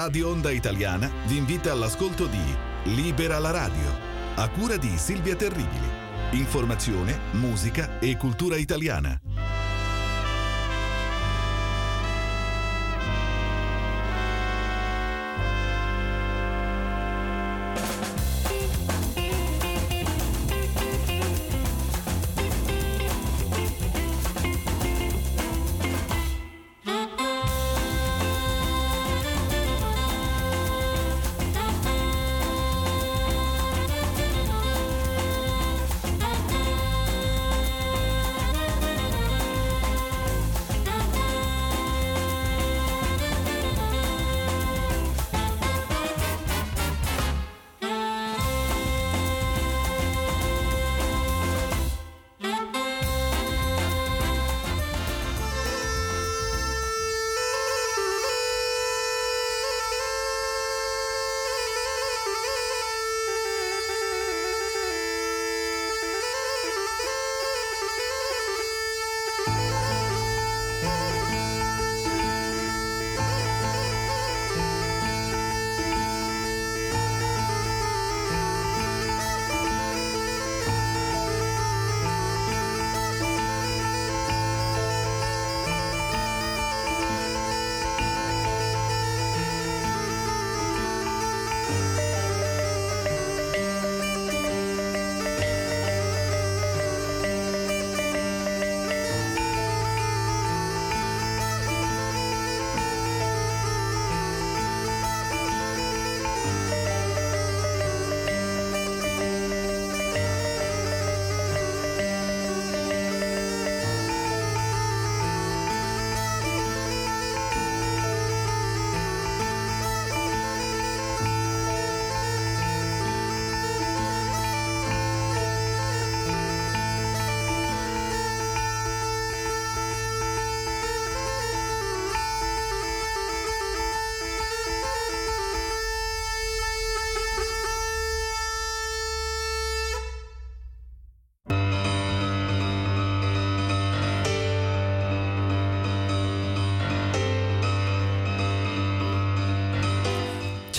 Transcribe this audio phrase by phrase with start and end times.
[0.00, 3.98] Radio Onda Italiana vi invita all'ascolto di Libera la radio,
[4.36, 5.88] a cura di Silvia Terribili.
[6.30, 9.20] Informazione, musica e cultura italiana.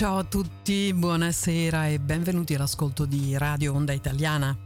[0.00, 4.56] Ciao a tutti, buonasera e benvenuti all'ascolto di Radio Onda Italiana.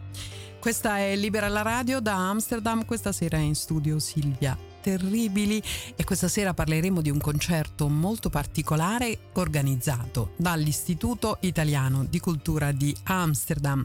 [0.60, 5.60] Questa è Libera la Radio da Amsterdam, questa sera è in studio Silvia Terribili
[5.96, 12.96] e questa sera parleremo di un concerto molto particolare organizzato dall'Istituto Italiano di Cultura di
[13.02, 13.84] Amsterdam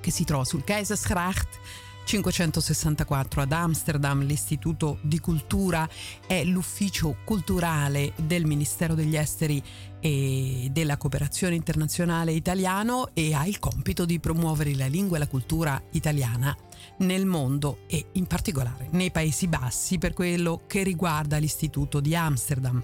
[0.00, 1.60] che si trova sul Keizersgracht
[2.04, 5.88] 564 ad Amsterdam, l'Istituto di Cultura
[6.26, 9.62] è l'ufficio culturale del Ministero degli Esteri
[10.00, 15.28] e della Cooperazione Internazionale Italiano e ha il compito di promuovere la lingua e la
[15.28, 16.56] cultura italiana
[16.98, 22.82] nel mondo e in particolare nei Paesi Bassi per quello che riguarda l'Istituto di Amsterdam.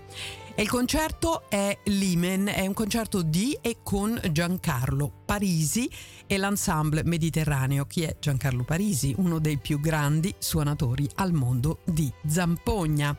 [0.59, 5.89] E il concerto è Limen, è un concerto di e con Giancarlo Parisi
[6.27, 7.85] e l'ensemble mediterraneo.
[7.85, 9.15] Chi è Giancarlo Parisi?
[9.19, 13.17] Uno dei più grandi suonatori al mondo di Zampogna.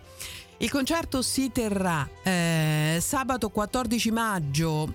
[0.58, 4.94] Il concerto si terrà eh, sabato 14 maggio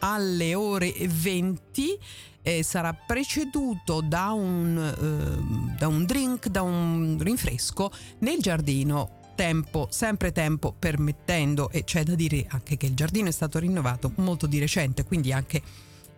[0.00, 1.96] alle ore 20
[2.42, 9.88] e sarà preceduto da un, eh, da un drink, da un rinfresco nel giardino tempo,
[9.90, 14.46] sempre tempo permettendo, e c'è da dire anche che il giardino è stato rinnovato molto
[14.46, 15.62] di recente, quindi anche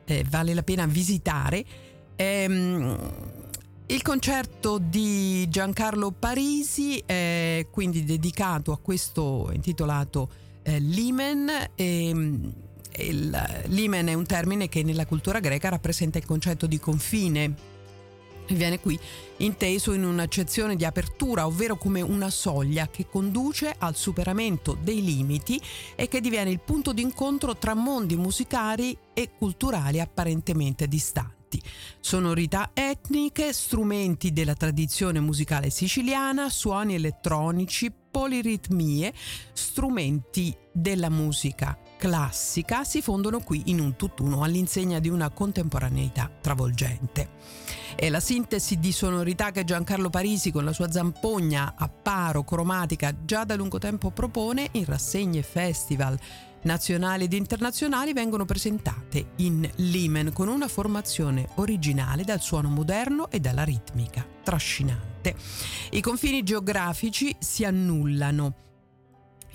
[0.04, 1.64] eh, vale la pena visitare.
[2.16, 2.98] Ehm,
[3.86, 10.28] il concerto di Giancarlo Parisi è quindi dedicato a questo intitolato
[10.62, 11.50] eh, Limen.
[11.74, 12.52] Ehm,
[12.98, 17.54] il, limen è un termine che nella cultura greca rappresenta il concetto di confine
[18.54, 18.98] viene qui
[19.38, 25.60] inteso in un'accezione di apertura, ovvero come una soglia che conduce al superamento dei limiti
[25.94, 31.34] e che diviene il punto d'incontro tra mondi musicali e culturali apparentemente distanti.
[32.00, 39.12] Sonorità etniche, strumenti della tradizione musicale siciliana, suoni elettronici, poliritmie,
[39.52, 47.28] strumenti della musica classica si fondono qui in un tutt'uno all'insegna di una contemporaneità travolgente.
[47.96, 53.24] È la sintesi di sonorità che Giancarlo Parisi con la sua zampogna a paro cromatica
[53.24, 56.18] già da lungo tempo propone in rassegne e festival
[56.64, 63.40] nazionali ed internazionali vengono presentate in Limen con una formazione originale dal suono moderno e
[63.40, 65.34] dalla ritmica trascinante.
[65.92, 68.65] I confini geografici si annullano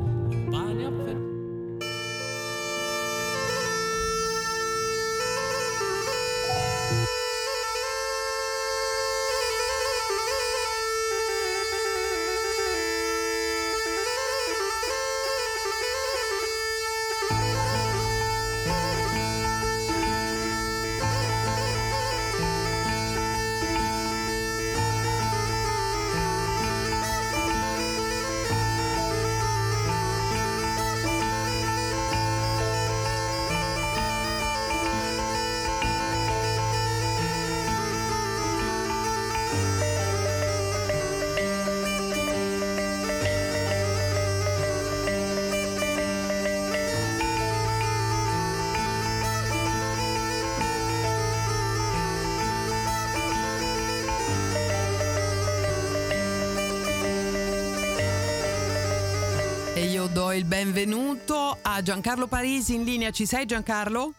[59.83, 63.11] Do il benvenuto a Giancarlo Parisi in linea.
[63.11, 64.13] Ci sei Giancarlo?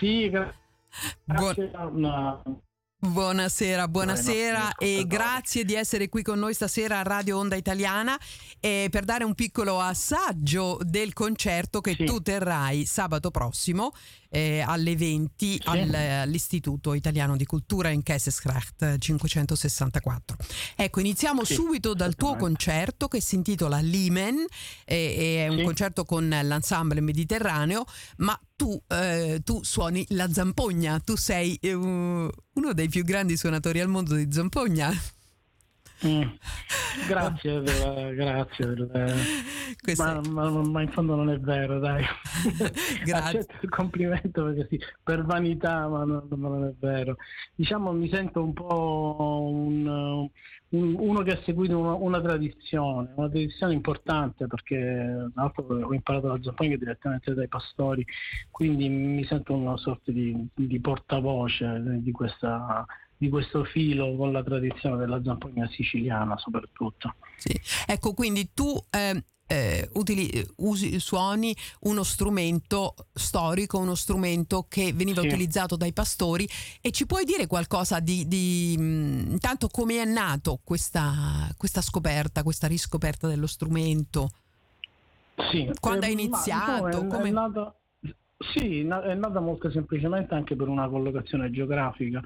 [0.00, 1.70] Sì, grazie.
[1.70, 2.62] Buon...
[2.98, 8.18] Buonasera, buonasera e grazie di essere qui con noi stasera a Radio Onda Italiana
[8.58, 12.04] eh, per dare un piccolo assaggio del concerto che sì.
[12.04, 13.92] tu terrai sabato prossimo
[14.30, 15.60] eh, alle 20 sì.
[15.64, 20.36] al, all'Istituto Italiano di Cultura in Kesselsgracht 564.
[20.76, 21.54] Ecco, iniziamo sì.
[21.54, 24.44] subito dal tuo concerto che si intitola Limen,
[24.84, 27.84] eh, è un concerto con l'ensemble mediterraneo,
[28.18, 33.80] ma tu, eh, tu, suoni la zampogna, tu sei uh, uno dei più grandi suonatori
[33.80, 34.92] al mondo di zampogna.
[36.06, 36.22] Mm.
[37.06, 38.74] Grazie, per, grazie.
[38.86, 42.04] Per, ma, ma, ma, in fondo non è vero, dai.
[43.04, 43.38] grazie.
[43.40, 47.16] Accetto il complimento perché sì, per vanità, ma non, ma non, è vero.
[47.54, 49.86] Diciamo, mi sento un po' un,
[50.70, 55.94] un, uno che ha seguito una, una, tradizione, una tradizione importante perché tra l'altro ho
[55.94, 58.04] imparato la zampogna direttamente dai pastori,
[58.50, 62.84] quindi mi sento una sorta di, di portavoce di questa
[63.20, 67.16] di questo filo con la tradizione della zampogna siciliana soprattutto.
[67.36, 67.52] Sì.
[67.86, 75.20] Ecco, quindi tu eh, eh, utili, usi, suoni uno strumento storico, uno strumento che veniva
[75.20, 75.26] sì.
[75.26, 76.48] utilizzato dai pastori
[76.80, 82.42] e ci puoi dire qualcosa di, di mh, intanto come è nato questa, questa scoperta,
[82.42, 84.30] questa riscoperta dello strumento?
[85.50, 86.86] Sì, Quando eh, hai iniziato?
[86.86, 87.28] È, come...
[87.28, 87.74] è nata,
[88.52, 92.22] sì, è nata molto semplicemente anche per una collocazione geografica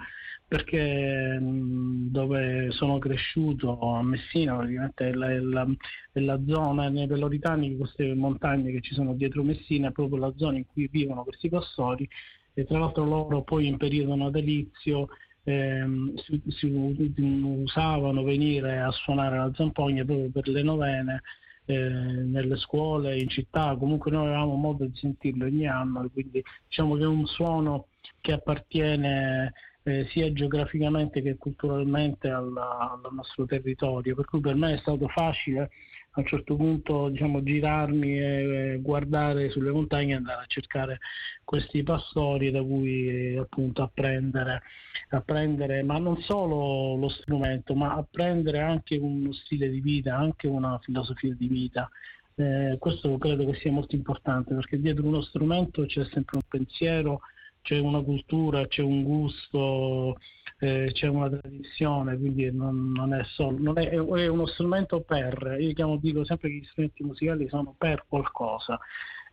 [0.47, 5.67] perché dove sono cresciuto a Messina praticamente è la, è la,
[6.13, 10.33] è la zona nei Peloritani, queste montagne che ci sono dietro Messina, è proprio la
[10.37, 12.09] zona in cui vivono questi pastori
[12.53, 15.09] e tra l'altro loro poi in periodo natalizio
[15.43, 21.23] ehm, si, si, usavano venire a suonare la zampogna proprio per le novene
[21.67, 26.97] eh, nelle scuole, in città, comunque noi avevamo modo di sentirlo ogni anno, quindi diciamo
[26.97, 27.87] che è un suono
[28.21, 29.53] che appartiene
[29.83, 35.09] eh, sia geograficamente che culturalmente alla, al nostro territorio, per cui per me è stato
[35.09, 35.71] facile
[36.17, 40.99] a un certo punto diciamo, girarmi e guardare sulle montagne e andare a cercare
[41.43, 44.63] questi pastori da cui appunto apprendere,
[45.11, 50.79] apprendere, ma non solo lo strumento, ma apprendere anche uno stile di vita, anche una
[50.83, 51.91] filosofia di vita.
[52.37, 57.21] Eh, questo credo che sia molto importante perché dietro uno strumento c'è sempre un pensiero
[57.65, 60.19] c'è una cultura, c'è un gusto,
[60.59, 65.57] eh, c'è una tradizione, quindi non, non, è, solo, non è, è, uno strumento per,
[65.59, 68.79] io chiamo, dico sempre che gli strumenti musicali sono per qualcosa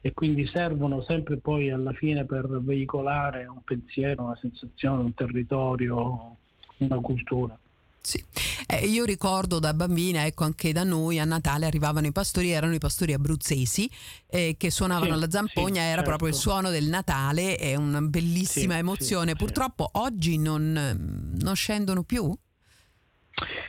[0.01, 6.37] e quindi servono sempre poi alla fine per veicolare un pensiero, una sensazione, un territorio,
[6.77, 7.57] una cultura.
[8.01, 8.24] Sì.
[8.67, 12.74] Eh, io ricordo da bambina, ecco anche da noi a Natale arrivavano i pastori, erano
[12.74, 13.89] i pastori abruzzesi
[14.27, 16.08] eh, che suonavano sì, la zampogna, sì, era certo.
[16.08, 19.36] proprio il suono del Natale, è una bellissima sì, emozione.
[19.36, 22.34] Purtroppo oggi non, non scendono più?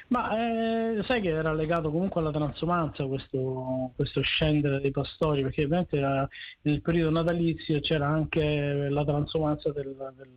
[0.08, 5.64] Ma eh, sai che era legato comunque alla transumanza questo, questo scendere dei pastori, perché
[5.64, 6.28] ovviamente
[6.62, 10.28] nel periodo natalizio c'era anche la transumanza del, del,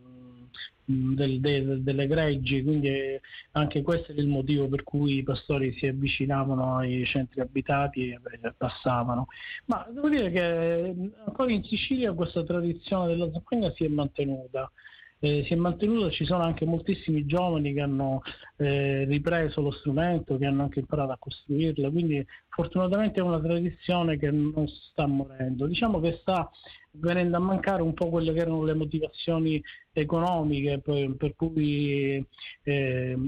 [0.84, 3.20] del, del, delle greggi, quindi
[3.52, 8.20] anche questo è il motivo per cui i pastori si avvicinavano ai centri abitati e
[8.56, 9.26] passavano.
[9.66, 10.94] Ma devo dire che
[11.26, 14.70] ancora in Sicilia questa tradizione della zampogna si è mantenuta
[15.18, 18.22] eh, si è mantenuto, ci sono anche moltissimi giovani che hanno
[18.56, 24.18] eh, ripreso lo strumento, che hanno anche imparato a costruirlo, quindi fortunatamente è una tradizione
[24.18, 25.66] che non sta morendo.
[25.66, 26.50] Diciamo che sta
[26.98, 29.62] venendo a mancare un po' quelle che erano le motivazioni
[29.92, 32.24] economiche per, per cui
[32.62, 33.18] eh,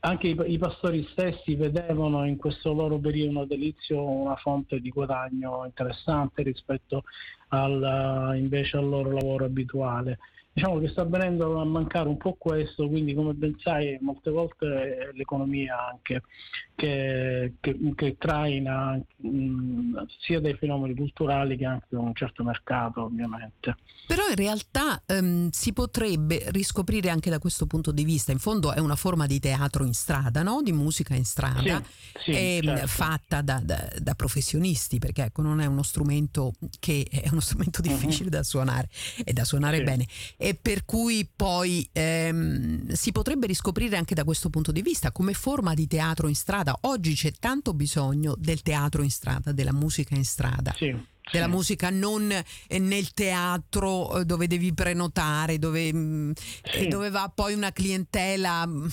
[0.00, 5.64] anche i, i, pastori stessi vedevano in questo loro periodo natalizio una fonte di guadagno
[5.66, 7.04] interessante rispetto
[7.48, 10.18] al, invece al loro lavoro abituale
[10.56, 15.10] diciamo che sta venendo a mancare un po' questo, quindi come ben sai molte volte
[15.12, 16.22] l'economia anche
[16.74, 23.76] che, che, che traina mh, sia dei fenomeni culturali che anche un certo mercato ovviamente.
[24.06, 28.72] Però in realtà um, si potrebbe riscoprire anche da questo punto di vista, in fondo
[28.72, 30.62] è una forma di teatro in strada, no?
[30.62, 31.82] di musica in strada,
[32.14, 32.86] sì, sì, e, certo.
[32.86, 37.82] fatta da, da, da, professionisti, perché ecco, non è uno strumento che è uno strumento
[37.82, 38.36] difficile uh-huh.
[38.36, 38.88] da suonare
[39.24, 39.82] e da suonare Sì.
[39.82, 40.06] bene
[40.46, 45.32] e per cui poi ehm, si potrebbe riscoprire anche da questo punto di vista come
[45.32, 46.78] forma di teatro in strada.
[46.82, 50.72] Oggi c'è tanto bisogno del teatro in strada, della musica in strada.
[50.76, 50.94] Sì,
[51.32, 51.50] Della sì.
[51.50, 56.78] musica non eh, nel teatro eh, dove devi prenotare, dove, mh, Sì.
[56.78, 58.88] eh, dove va poi una clientela mh,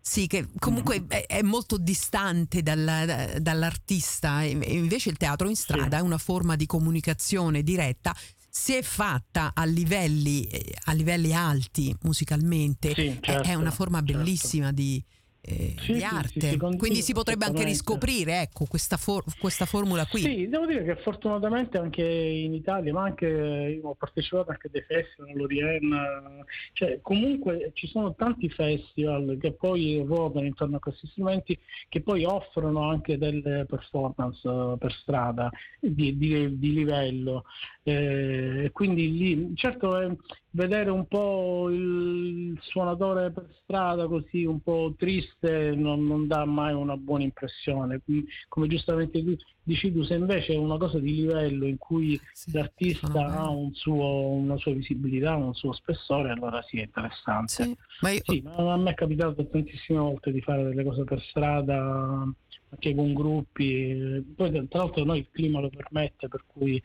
[0.00, 1.22] sì, che comunque Mm-hmm.
[1.28, 6.66] è, molto distante dalla- da- dall'artista, invece il teatro in strada è una forma di
[6.66, 8.12] comunicazione diretta.
[8.54, 13.70] Se è fatta a livelli, eh, a livelli alti musicalmente, Sì, è- è, certo, una
[13.70, 14.12] forma certo.
[14.12, 15.02] bellissima di,
[15.40, 16.28] eh, Sì, di arte.
[16.28, 20.20] sì, sì, condivido Quindi si potrebbe anche riscoprire ecco, questa, for- questa formula qui.
[20.20, 24.70] Sì, devo dire che fortunatamente anche in Italia, ma anche io ho partecipato anche a
[24.70, 26.44] dei festival, all'Orient,
[26.74, 32.24] cioè comunque ci sono tanti festival che poi ruotano intorno a questi strumenti che poi
[32.26, 37.44] offrono anche delle performance eh, per strada di, di- di livello.
[37.84, 40.08] E quindi lì, certo è
[40.50, 46.74] vedere un po' il suonatore per strada così un po' triste non, non dà mai
[46.74, 48.00] una buona impressione.
[48.04, 49.34] Quindi, come giustamente tu
[49.64, 53.74] dici tu, se invece è una cosa di livello in cui Sì, l'artista ha un
[53.74, 57.64] suo- una sua visibilità, un suo spessore, allora sì, è interessante.
[57.64, 61.02] Sì, ma io- Sì, ma a me è capitato tantissime volte di fare delle cose
[61.02, 62.32] per strada,
[62.68, 64.24] anche con gruppi.
[64.36, 66.80] Poi tra l'altro noi il clima lo permette, per cui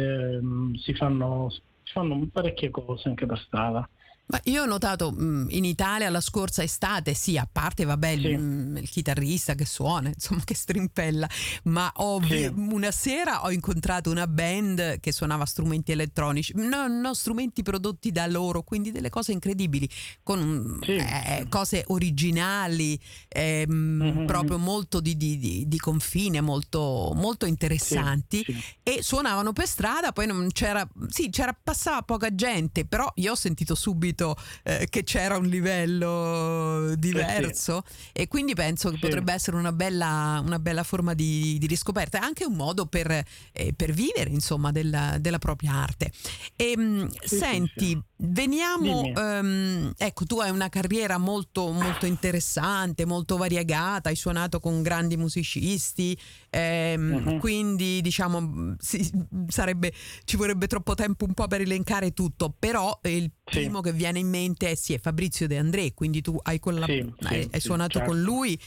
[0.00, 1.60] ehm, si, fanno, si
[1.92, 3.88] fanno parecchie cose anche per strada.
[4.30, 8.20] Ma io ho notato mh, in Italia la scorsa estate, sì, a parte vabbè, il,
[8.20, 8.36] Sì.
[8.36, 11.26] mh, il chitarrista che suona, insomma, che strimpella,
[11.64, 12.44] ma ho Sì.
[12.54, 18.26] una sera ho incontrato una band che suonava strumenti elettronici, no, no, strumenti prodotti da
[18.26, 19.88] loro, quindi delle cose incredibili,
[20.22, 20.96] con mm, Sì.
[20.96, 23.76] eh, cose originali, ehm,
[24.18, 24.26] Mhm.
[24.26, 28.44] proprio molto di, di- di- confine, molto, molto interessanti
[28.82, 33.34] e suonavano per strada, poi non c'era, sì, c'era, passava poca gente, però io ho
[33.36, 34.16] sentito subito
[34.64, 37.82] eh, che c'era un livello diverso
[38.12, 39.00] e quindi penso che Sì.
[39.00, 43.72] potrebbe essere una bella, una bella forma di, di riscoperta, anche un modo per, eh,
[43.74, 46.10] per vivere insomma della, della propria arte.
[46.56, 47.98] E, mh, Sì, sì, senti, sì.
[48.16, 54.82] veniamo, ehm, ecco, tu hai una carriera molto, molto interessante, molto variegata, hai suonato con
[54.82, 56.18] grandi musicisti,
[56.50, 57.38] ehm, Mhm.
[57.38, 59.08] quindi diciamo sì,
[59.48, 59.92] sarebbe,
[60.24, 63.60] ci vorrebbe troppo tempo un po' per elencare tutto, però eh, il Sì.
[63.60, 67.12] primo che viene in mente sì, è Fabrizio De André, quindi tu hai, collab- Sì,
[67.26, 68.10] hai- hai suonato certo.
[68.12, 68.58] con lui.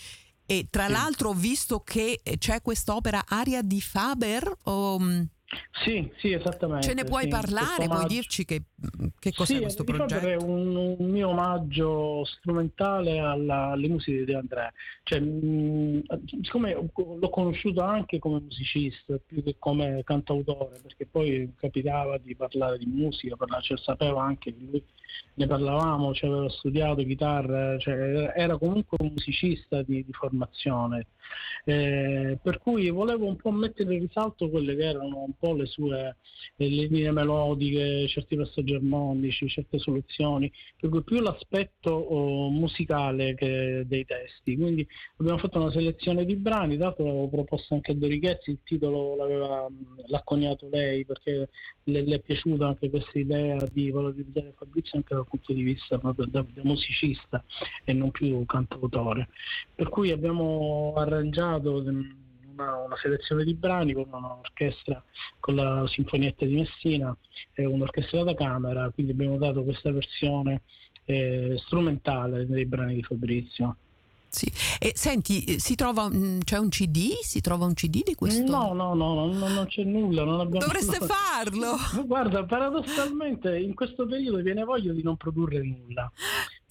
[0.45, 4.57] E tra l'altro ho visto che eh, c'è quest'opera Aria di Faber.
[4.63, 5.29] o, mh,
[5.83, 6.87] Sì, sì, esattamente.
[6.87, 7.87] ce ne puoi sì, parlare?
[7.87, 8.63] Puoi dirci che
[9.19, 10.25] Che cos'è sì, questo progetto?
[10.25, 14.71] È un, un, mio omaggio strumentale alla, alle musiche di Andrea.
[15.03, 16.03] Cioè, mh,
[16.41, 22.77] siccome l'ho conosciuto anche come musicista, più che come cantautore, perché poi capitava di parlare
[22.77, 24.83] di musica, parlare, cioè, sapevo anche che lui
[25.33, 31.07] ne parlavamo, cioè, aveva studiato chitarra, cioè, era comunque un musicista di, di formazione.
[31.63, 36.15] Eh, per cui volevo un po' mettere in risalto quelle che erano po' le sue
[36.55, 43.83] le linee melodiche, certi passaggi armonici, certe soluzioni, per cui più l'aspetto oh, musicale che
[43.87, 44.55] dei testi.
[44.55, 49.15] Quindi abbiamo fatto una selezione di brani, dato l'avevo proposto anche a Dorichezzi, il titolo
[49.15, 49.67] l'aveva,
[50.05, 51.49] l'ha coniato lei perché
[51.83, 55.97] le, le, è piaciuta anche questa idea di valorizzare Fabrizio anche dal punto di vista
[55.97, 57.43] proprio da, da musicista
[57.83, 59.29] e non più cantautore.
[59.73, 61.81] Per cui abbiamo arrangiato
[62.61, 65.03] una, una, selezione di brani con un'orchestra,
[65.39, 67.15] con la Sinfonietta di Messina
[67.53, 70.61] e un'orchestra da camera, quindi abbiamo dato questa versione
[71.05, 73.75] eh, strumentale dei brani di Fabrizio.
[74.31, 74.49] Sì.
[74.79, 76.09] E senti, eh, si trova,
[76.43, 77.19] c'è un CD?
[77.21, 78.49] Si trova un CD di questo?
[78.49, 80.23] No, no, no, no non c'è nulla.
[80.23, 80.65] Non abbiamo...
[80.65, 81.75] Dovreste farlo!
[82.07, 86.09] Guarda, paradossalmente in questo periodo viene voglia di non produrre nulla.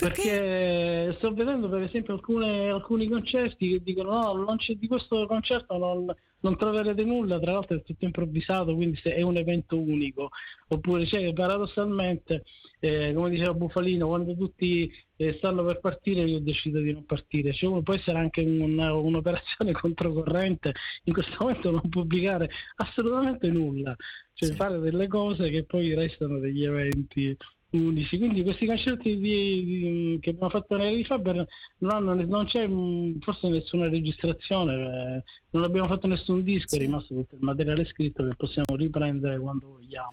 [0.00, 0.23] Perché?
[0.23, 5.26] perché sto vedendo per esempio alcune, alcuni concerti che dicono no, non c'è di questo
[5.26, 10.30] concerto non, non troverete nulla, tra l'altro è tutto improvvisato, quindi è un evento unico.
[10.69, 12.45] Oppure cioè, paradossalmente,
[12.80, 17.52] eh, come diceva Bufalino, quando tutti eh, stanno per partire io decido di non partire.
[17.52, 20.73] Cioè, può essere anche un, un'operazione controcorrente,
[21.04, 23.95] in questo momento non pubblicare assolutamente nulla,
[24.33, 24.54] cioè sì.
[24.54, 27.37] fare delle cose che poi restano degli eventi
[27.71, 28.19] 11.
[28.19, 31.47] Quindi questi concerti di, di, che abbiamo fatto nei Faber
[31.79, 36.79] non, hanno, non c'è mm, forse nessuna registrazione, eh, non abbiamo fatto nessun disco, è
[36.79, 40.11] rimasto tutto il materiale scritto che possiamo riprendere quando vogliamo.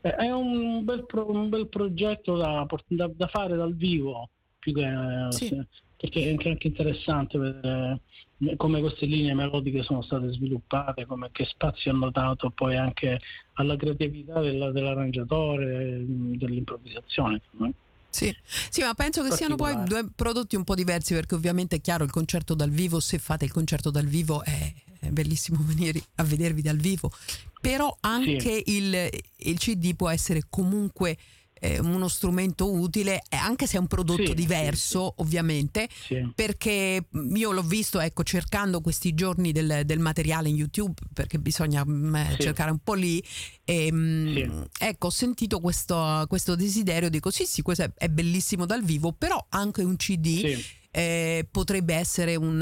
[0.00, 4.72] Eh, è un bel, pro, un bel progetto da, da, da, fare dal vivo, più
[4.72, 4.88] che,
[5.30, 5.64] sì.
[6.00, 8.00] Perché è anche interessante vedere
[8.56, 13.20] come queste linee melodiche sono state sviluppate, come che spazio hanno dato poi anche
[13.54, 17.42] alla creatività della, dell'arrangiatore, dell'improvvisazione.
[18.08, 18.34] Sì.
[18.42, 22.02] sì, ma penso che siano poi due prodotti un po' diversi perché ovviamente è chiaro
[22.02, 26.24] il concerto dal vivo, se fate il concerto dal vivo è, è bellissimo venire a
[26.24, 27.12] vedervi dal vivo,
[27.60, 28.76] però anche sì.
[28.76, 31.16] il, il CD può essere comunque
[31.60, 36.32] eh, uno strumento utile, eh, anche se è un prodotto sì, diverso, sì, ovviamente, sì.
[36.34, 41.84] perché io l'ho visto, ecco, cercando questi giorni del, del materiale in YouTube, perché bisogna
[41.84, 43.22] mh, mm, eh, cercare un po' lì,
[43.64, 48.08] e, mh, mm, ecco, ho sentito questo, questo, desiderio, dico sì, sì, questo è, è,
[48.08, 52.60] bellissimo dal vivo, però anche un CD eh, potrebbe essere un,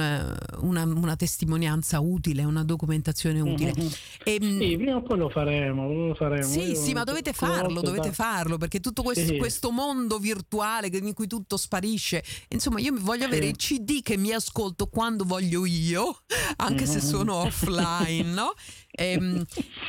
[0.61, 3.73] una, una, testimonianza utile, una documentazione utile.
[3.77, 3.89] Mm-hmm.
[4.23, 5.91] E, ehm, sì, prima o poi lo faremo.
[5.91, 6.45] Lo faremo.
[6.45, 9.39] Sì, Io sì, ma dovete farlo, dovete farlo, perché tutto questo, sì.
[9.39, 14.33] questo, mondo virtuale in cui tutto sparisce, insomma, io voglio avere il CD che mi
[14.33, 16.23] ascolto quando voglio io,
[16.57, 16.93] anche mm-hmm.
[16.93, 18.53] se sono offline, no?
[18.91, 19.45] E, ehm,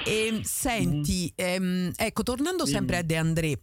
[0.06, 3.60] e ehm, senti, ehm, ecco, tornando sempre a De André,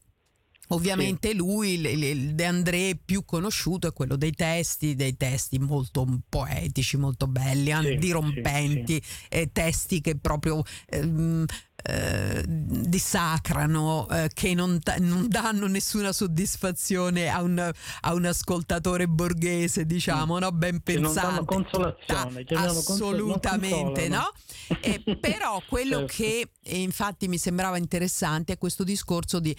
[0.69, 1.37] Ovviamente sì.
[1.37, 7.27] lui, il De André più conosciuto è quello dei testi, dei testi molto poetici, molto
[7.27, 11.45] belli, sì, dirompenti, sì, eh, testi che proprio ehm,
[11.89, 19.87] eh, dissacrano, eh, che non, non, danno nessuna soddisfazione a un, a un ascoltatore borghese,
[19.87, 20.51] diciamo, no?
[20.51, 21.45] ben pensante.
[21.45, 24.33] consolazione, assolutamente, no?
[24.81, 26.15] Eh, però quello certo.
[26.15, 29.57] che infatti mi sembrava interessante è questo discorso di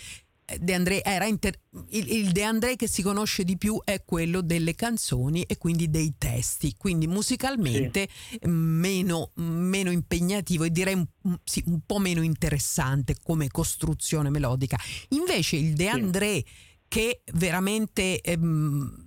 [0.60, 4.40] De André era inter- il, il, De André che si conosce di più è quello
[4.40, 8.40] delle canzoni e quindi dei testi, quindi musicalmente sì.
[8.48, 14.80] meno, meno, impegnativo e direi un, sì, un, po' meno interessante come costruzione melodica.
[15.10, 16.46] Invece il De André sì.
[16.88, 19.07] che veramente ehm,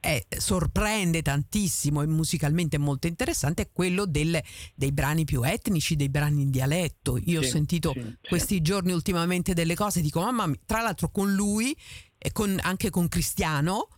[0.00, 4.40] è, sorprende tantissimo e musicalmente è molto interessante è quello del,
[4.74, 7.16] dei brani più etnici, dei brani in dialetto.
[7.16, 8.62] Io sì, ho sentito sì, questi sì.
[8.62, 11.76] giorni ultimamente delle cose, dico mamma mia, tra l'altro con lui
[12.18, 13.88] e con, anche con Cristiano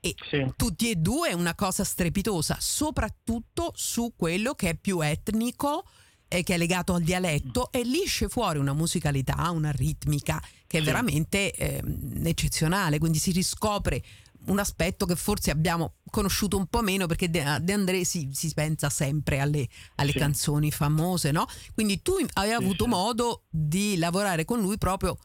[0.00, 0.14] e
[0.56, 5.84] tutti e due è una cosa strepitosa, soprattutto su quello che è più etnico
[6.26, 10.78] e che è legato al dialetto e lì esce fuori una musicalità, una ritmica che
[10.78, 11.82] è veramente eh,
[12.24, 14.02] eccezionale, quindi si riscopre
[14.50, 18.90] un aspetto che forse abbiamo conosciuto un po' meno perché De, André si, si, pensa
[18.90, 20.18] sempre alle, alle sì.
[20.18, 21.46] canzoni famose, no?
[21.74, 22.90] Quindi tu hai avuto sì.
[22.90, 25.16] modo di lavorare con lui proprio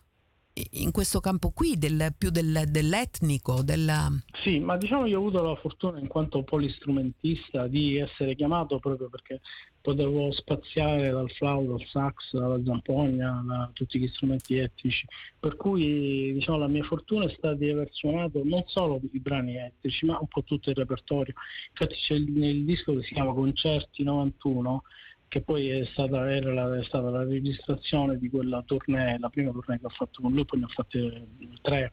[0.72, 3.62] in questo campo qui, del, più del, dell'etnico.
[3.62, 4.10] Della...
[4.42, 9.10] Sì, ma diciamo io ho avuto la fortuna in quanto polistrumentista di essere chiamato proprio
[9.10, 9.42] perché
[9.82, 15.06] potevo spaziare dal flauto al sax, alla zampogna, da tutti gli strumenti etnici.
[15.38, 19.58] Per cui diciamo, la mia fortuna è stata di aver suonato non solo i brani
[19.58, 21.34] etnici, ma un po' tutto il repertorio.
[21.70, 24.84] Infatti c'è il, il disco che si chiama Concerti 91
[25.28, 29.80] che poi è stata, la, è stata, la, registrazione di quella tournée, la prima tournée
[29.80, 31.28] che ho fatto con lui, poi ne ho fatte
[31.62, 31.92] tre,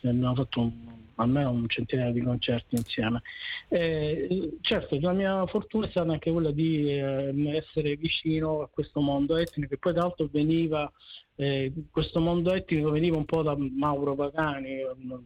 [0.00, 3.22] ne abbiamo fatto un, almeno un centinaio di concerti insieme.
[3.68, 9.00] Eh, certo, la mia fortuna è stata anche quella di eh, essere vicino a questo
[9.00, 10.90] mondo etnico, che poi tra l'altro veniva,
[11.36, 14.80] eh, questo mondo etnico veniva un po' da Mauro Pagani,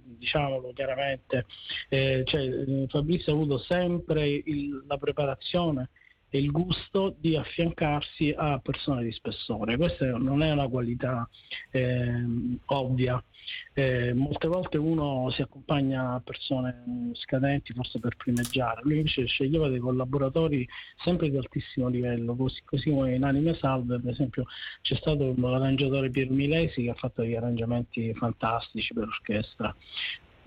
[0.04, 1.46] diciamolo chiaramente,
[1.88, 6.05] eh, cioè, Fabrizio ha avuto sempre il, la preparazione e
[6.36, 9.76] il gusto di affiancarsi a persone di spessore.
[9.76, 11.28] Questa non è una qualità
[11.70, 12.24] eh,
[12.66, 13.22] ovvia.
[13.74, 19.68] Eh, molte volte uno si accompagna a persone scadenti forse per primeggiare, lui invece sceglieva
[19.68, 24.46] dei collaboratori sempre di altissimo livello, così, così come in Anime Salve ad esempio
[24.82, 29.72] c'è stato l'arrangiatore Pier Milesi che ha fatto degli arrangiamenti fantastici per orchestra,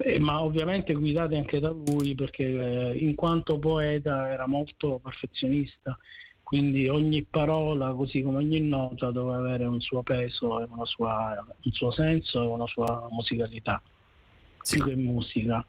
[0.02, 5.98] eh, ma ovviamente guidati anche da lui perché eh, in quanto poeta era molto perfezionista,
[6.42, 11.92] quindi ogni parola, così come ogni nota, doveva avere un suo peso, sua, un suo
[11.92, 13.82] senso e una sua musicalità,
[14.62, 14.76] sì.
[14.76, 15.66] più che musica.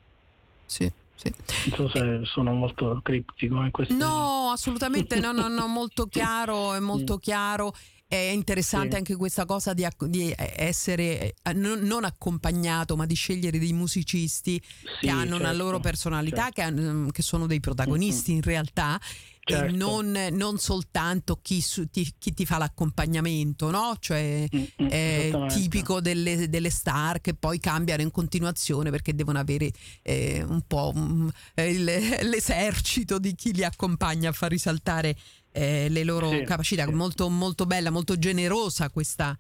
[0.65, 0.91] Sì.
[1.21, 1.31] Sì.
[1.77, 3.93] Non so se sono molto criptico in questo.
[3.93, 7.75] No, assolutamente no, no, no, molto chiaro, è molto chiaro.
[8.11, 8.97] È interessante sì.
[8.97, 14.87] anche questa cosa di, di essere eh, non, accompagnato, ma di scegliere dei musicisti sì,
[15.03, 16.55] che hanno certo, una loro personalità, certo.
[16.55, 18.41] che, hanno, che, sono dei protagonisti mm-hmm.
[18.41, 19.01] in realtà.
[19.43, 19.65] Certo.
[19.65, 23.95] E non, non, soltanto chi, ti, chi, ti, fa l'accompagnamento, no?
[23.99, 29.71] Cioè mm-hmm, è tipico delle, delle, star che poi cambiano in continuazione perché devono avere
[30.03, 35.17] eh, un po' um, l'esercito di chi li accompagna a far risaltare
[35.53, 36.85] eh, le loro sì, capacità.
[36.85, 36.93] Sì.
[36.93, 39.39] Molto, molto bella, molto generosa questa,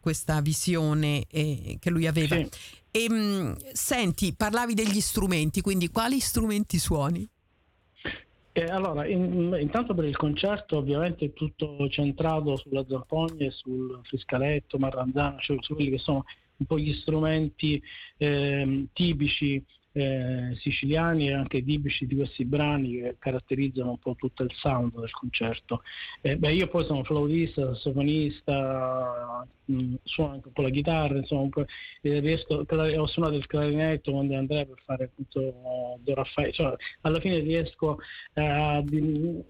[0.00, 2.36] questa visione eh, che lui aveva.
[2.36, 2.48] Sì.
[2.90, 7.28] E, ehm, mh, senti, parlavi degli strumenti, quindi quali strumenti suoni?
[8.54, 14.78] Eh, allora, in, intanto per il concerto ovviamente è tutto centrato sulla zampogna sul friscaletto,
[14.78, 16.24] marranzano, cioè su quelli che sono
[16.58, 17.82] un po' gli strumenti
[18.18, 24.42] eh, tipici eh, siciliani e anche tipici di questi brani che caratterizzano un po' tutto
[24.42, 25.82] il sound del concerto.
[26.20, 31.48] Eh, beh, io poi sono flautista, sassofonista, mh, suono anche po' la chitarra, insomma,
[32.00, 37.20] riesco, ho suonato il clarinetto con De Andrea per fare appunto Do Raffaele, cioè, alla
[37.20, 37.98] fine riesco
[38.34, 38.82] a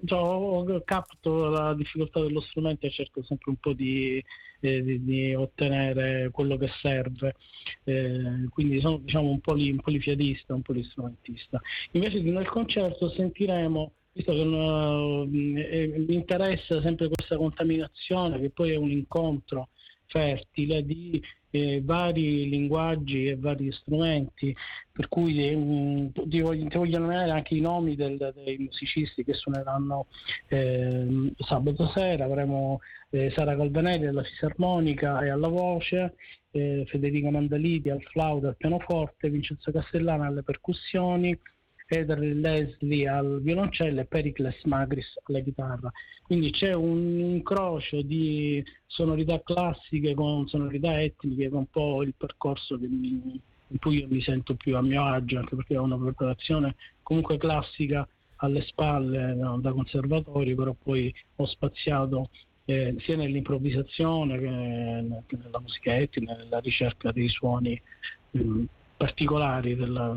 [0.04, 4.22] cioè, capto la difficoltà dello strumento e cerco sempre un po' di
[4.62, 7.36] eh, di, di, ottenere quello che serve.
[7.84, 9.80] Eh, quindi sono diciamo, un, po un
[10.62, 11.60] polistrumentista.
[11.92, 18.76] Invece nel concerto sentiremo visto che uh, mi interessa sempre questa contaminazione, che poi è
[18.76, 19.68] un incontro
[20.12, 21.20] fertile di
[21.50, 24.54] eh, vari linguaggi e vari strumenti,
[24.92, 30.06] per cui eh, ti, voglio, voglio nominare anche i nomi del, dei musicisti che suoneranno
[30.48, 36.14] eh, sabato sera, avremo eh, Sara Calvanelli alla fisarmonica e alla voce,
[36.50, 41.38] eh, Federica Mandaliti al flauto e al pianoforte, Vincenzo Castellana alle percussioni,
[41.92, 45.92] Peter Leslie al violoncello e Pericles Magris alla chitarra.
[46.22, 52.14] Quindi c'è un incrocio di sonorità classiche con sonorità etniche, che è un po' il
[52.16, 55.98] percorso mi, in cui io mi sento più a mio agio, anche perché ho una
[55.98, 62.30] preparazione comunque classica alle spalle no, da conservatori, però poi ho spaziato
[62.64, 67.78] eh, sia nell'improvvisazione che, nella musica etnica, nella ricerca dei suoni
[68.30, 68.62] mh,
[68.96, 70.14] particolari della,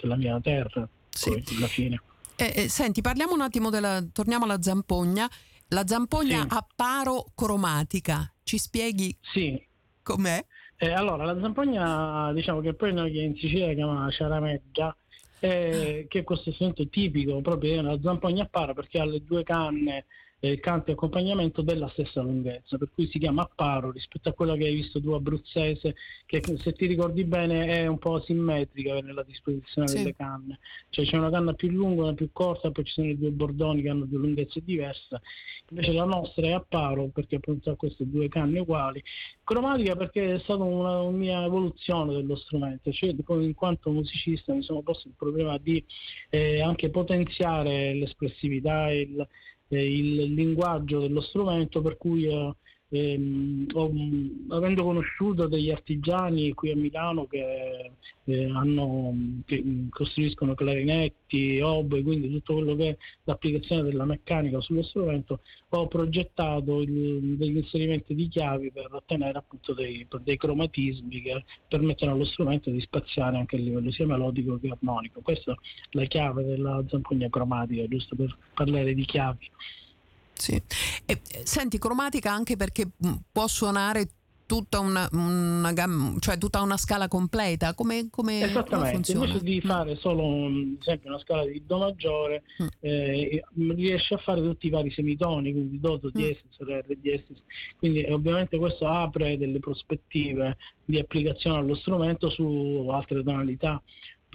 [0.00, 1.56] della, mia terra, sì.
[1.56, 2.00] alla fine.
[2.36, 4.04] Eh, eh, senti, parliamo un attimo della.
[4.12, 5.28] torniamo alla zampogna.
[5.70, 6.46] La zampogna sì.
[6.50, 9.60] a paro cromatica, ci spieghi sì.
[10.02, 10.44] com'è?
[10.76, 14.94] Eh, allora, la zampogna, diciamo che poi noi in Sicilia chiamiamo ciarameggia,
[15.40, 19.42] eh, che è questo strumento tipico proprio della zampogna a paro perché ha le due
[19.42, 20.06] canne
[20.52, 24.56] eh, canto e accompagnamento della stessa lunghezza, per cui si chiama apparo rispetto a quella
[24.56, 29.22] che hai visto tu abruzzese, che se ti ricordi bene è un po' simmetrica nella
[29.22, 29.98] disposizione sì.
[29.98, 30.58] delle canne,
[30.90, 33.82] cioè c'è una canna più lunga, una più corta, poi ci sono i due bordoni
[33.82, 35.20] che hanno due lunghezze diverse,
[35.70, 39.02] invece la nostra è apparo perché appunto ha queste due canne uguali,
[39.42, 44.62] cromatica perché è stata una, una mia evoluzione dello strumento, cioè in quanto musicista mi
[44.62, 45.84] sono posto il problema di
[46.30, 49.26] eh, anche potenziare l'espressività, il,
[49.68, 52.54] il linguaggio dello strumento per cui eh,
[52.88, 53.90] ehm, ho,
[54.54, 57.92] avendo conosciuto degli artigiani qui a Milano che,
[58.24, 64.82] eh, hanno, che costruiscono clarinetti, oboe, quindi tutto quello che è l'applicazione della meccanica sullo
[64.82, 71.44] strumento, ho progettato il, degli inserimenti di chiavi per ottenere appunto dei, dei cromatismi che
[71.68, 75.20] permettono allo strumento di spaziare anche a livello sia melodico che armonico.
[75.20, 75.56] Questa è
[75.90, 79.50] la chiave della zampogna cromatica, giusto per parlare di chiavi.
[80.38, 80.60] Sì.
[81.06, 84.08] E, senti, cromatica anche perché mm, può suonare
[84.46, 87.74] tutta una, una, gamma, cioè tutta una scala completa?
[87.74, 89.68] Come, come Esattamente, come invece di mm.
[89.68, 92.66] fare solo ad esempio una scala di Do maggiore, mm.
[92.80, 93.44] eh,
[93.74, 96.66] riesce a fare tutti i vari semitoni, quindi Do, Do diesis, mm.
[96.66, 97.42] Re, Re diesis.
[97.76, 103.82] Quindi eh, ovviamente questo apre delle prospettive di applicazione allo strumento su altre tonalità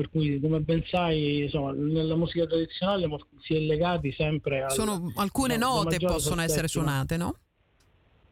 [0.01, 3.07] per cui come ben sai insomma, nella musica tradizionale
[3.39, 7.35] si è legati sempre a sono alcune no, note possono essere suonate no?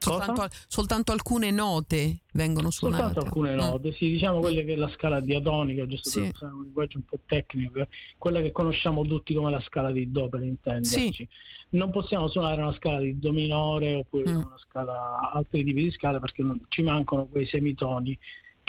[0.01, 3.03] Soltanto, soltanto, alcune note vengono suonate.
[3.03, 3.57] Soltanto alcune mm.
[3.57, 3.91] note, mm.
[3.91, 6.21] sì, diciamo quelle che è la scala diatonica, giusto sì.
[6.21, 7.85] per usare un linguaggio un po' tecnico,
[8.17, 11.11] quella che conosciamo tutti come la scala di Do per intenderci.
[11.11, 11.27] Sì.
[11.71, 14.35] Non possiamo suonare una scala di Do minore oppure mm.
[14.37, 18.17] una scala, altri tipi di scale perché non, ci mancano quei semitoni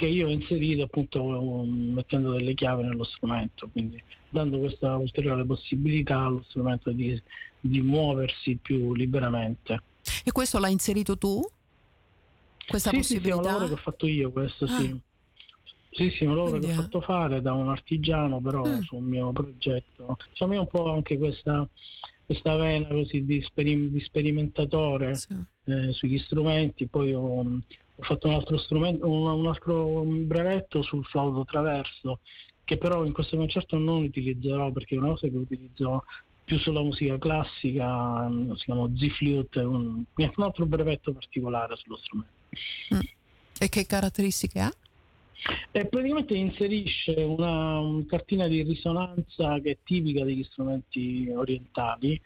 [0.00, 5.44] che io ho inserito appunto um, mettendo delle chiavi nello strumento, quindi dando questa ulteriore
[5.44, 7.20] possibilità allo strumento di,
[7.60, 9.82] di muoversi più liberamente.
[10.24, 11.46] E questo l'hai inserito tu?
[12.66, 13.26] Questa sì, possibilità?
[13.26, 14.78] Sì, sì, è un lavoro che ho fatto io questo, ah.
[14.78, 15.00] sì.
[15.90, 18.80] Sì, sì, un lavoro Quindi, che ho fatto fare da un artigiano, però mm.
[18.80, 20.16] su un mio progetto.
[20.30, 21.68] Insomma, io un po' anche questa,
[22.24, 25.36] questa vena così di, sperim- di sperimentatore sì.
[25.64, 27.44] eh, sugli strumenti, poi ho,
[28.00, 32.20] ho fatto un altro, strumento, un, un altro brevetto sul flauto traverso
[32.64, 36.04] che però in questo concerto non utilizzerò perché è una cosa che utilizzo
[36.44, 42.32] più sulla musica classica, si chiama Z-Flute, un, un altro brevetto particolare sullo strumento.
[42.94, 43.00] Mm.
[43.58, 44.72] E che caratteristiche ha?
[45.70, 52.20] E praticamente inserisce una, una, cartina di risonanza che è tipica degli strumenti orientali,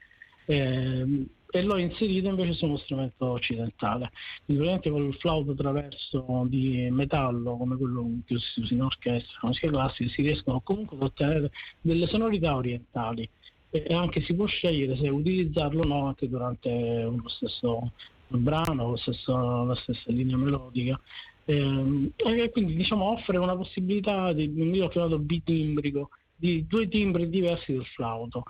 [0.46, 4.10] eh, e l'ho inserito invece su uno strumento occidentale.
[4.44, 9.68] Quindi con il flauto traverso di metallo, come quello che si usa in orchestra, musica
[9.68, 13.28] classica, si riescono comunque ad ottenere delle sonorità orientali
[13.70, 17.92] e anche si può scegliere se utilizzarlo o no anche durante lo stesso
[18.26, 21.00] brano, lo stesso, la stessa linea melodica.
[21.44, 27.28] Ehm, e quindi diciamo offre una possibilità di, io ho chiamato bitimbrico, di due timbri
[27.28, 28.42] diversi del flauto.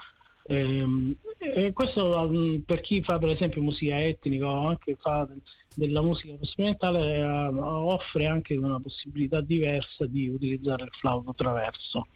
[0.46, 5.26] Eh, e questo um, per chi fa per esempio musica etnica o anche fa
[5.74, 12.07] della musica sperimentale eh, offre anche una possibilità diversa di utilizzare il flauto traverso.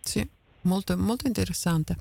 [0.00, 0.36] Sì.
[0.62, 1.96] Molto, molto, interessante.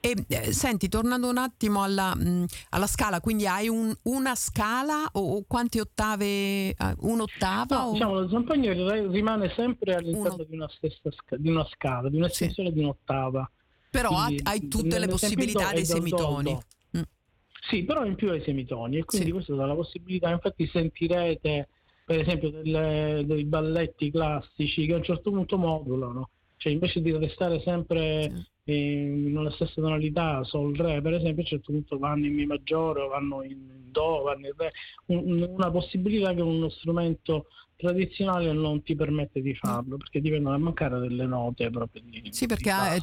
[0.00, 4.34] E eh, senti, tornando un attimo alla, mh, mm, alla scala, quindi hai un, una
[4.34, 6.70] scala o, o, quante ottave?
[6.70, 7.76] Eh, un'ottava?
[7.76, 7.92] No, o...
[7.92, 10.44] Diciamo, lo zampogno rimane sempre all'interno Uno...
[10.44, 12.74] di, una stessa, di una scala, di un'estensione sì.
[12.74, 13.50] di un'ottava.
[13.90, 16.56] Però quindi, hai tutte le possibilità dei semitoni.
[16.96, 17.02] Mm.
[17.68, 19.32] Sì, però in più hai semitoni e quindi sì.
[19.32, 21.68] questo dà la possibilità, infatti sentirete
[22.10, 27.16] per esempio delle, dei balletti classici che a un certo punto modulano, cioè invece di
[27.16, 28.72] restare sempre sì.
[28.72, 32.46] in una stessa tonalità, sol re per esempio a un certo punto vanno in mi
[32.46, 34.72] maggiore o vanno in do, vanno in re,
[35.06, 37.46] un, una possibilità che uno strumento
[37.80, 42.28] tradizionale non ti permette di farlo perché ti vengono a mancare delle note proprio di
[42.30, 42.96] Sì, perché ha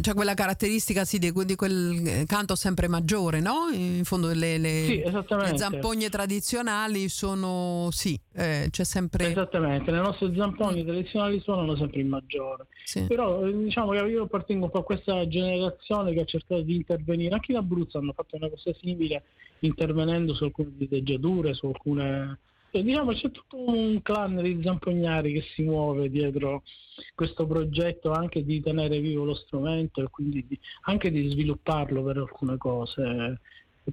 [0.00, 3.68] cioè quella caratteristica sì, di, di, quel canto sempre maggiore, no?
[3.72, 10.00] In fondo le, le, sì, le zampogne tradizionali sono sì, eh, c'è sempre Esattamente, le
[10.00, 12.66] nostre zampogne tradizionali suonano sempre in maggiore.
[12.84, 13.04] Sì.
[13.06, 16.74] Però eh, diciamo che io appartengo un po' a questa generazione che ha cercato di
[16.76, 19.24] intervenire, anche in Abruzzo hanno fatto una cosa simile
[19.60, 22.38] intervenendo su alcune diteggiature, su alcune
[22.72, 26.62] e diciamo c'è tutto un clan di zampognari che si muove dietro
[27.14, 32.18] questo progetto anche di tenere vivo lo strumento e quindi di, anche di svilupparlo per
[32.18, 33.40] alcune cose.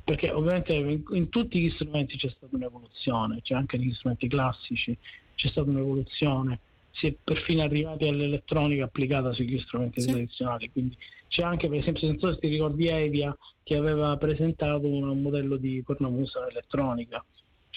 [0.03, 4.95] Perché ovviamente in, in, tutti gli strumenti c'è stata un'evoluzione, cioè anche negli strumenti classici
[5.33, 6.59] c'è stata un'evoluzione,
[6.91, 10.07] si è perfino arrivati all'elettronica applicata sugli strumenti sì.
[10.07, 10.95] tradizionali, quindi
[11.29, 15.21] c'è anche per esempio, non so se ti ricordi Evia che aveva presentato un, un
[15.21, 17.23] modello di cornamusa elettronica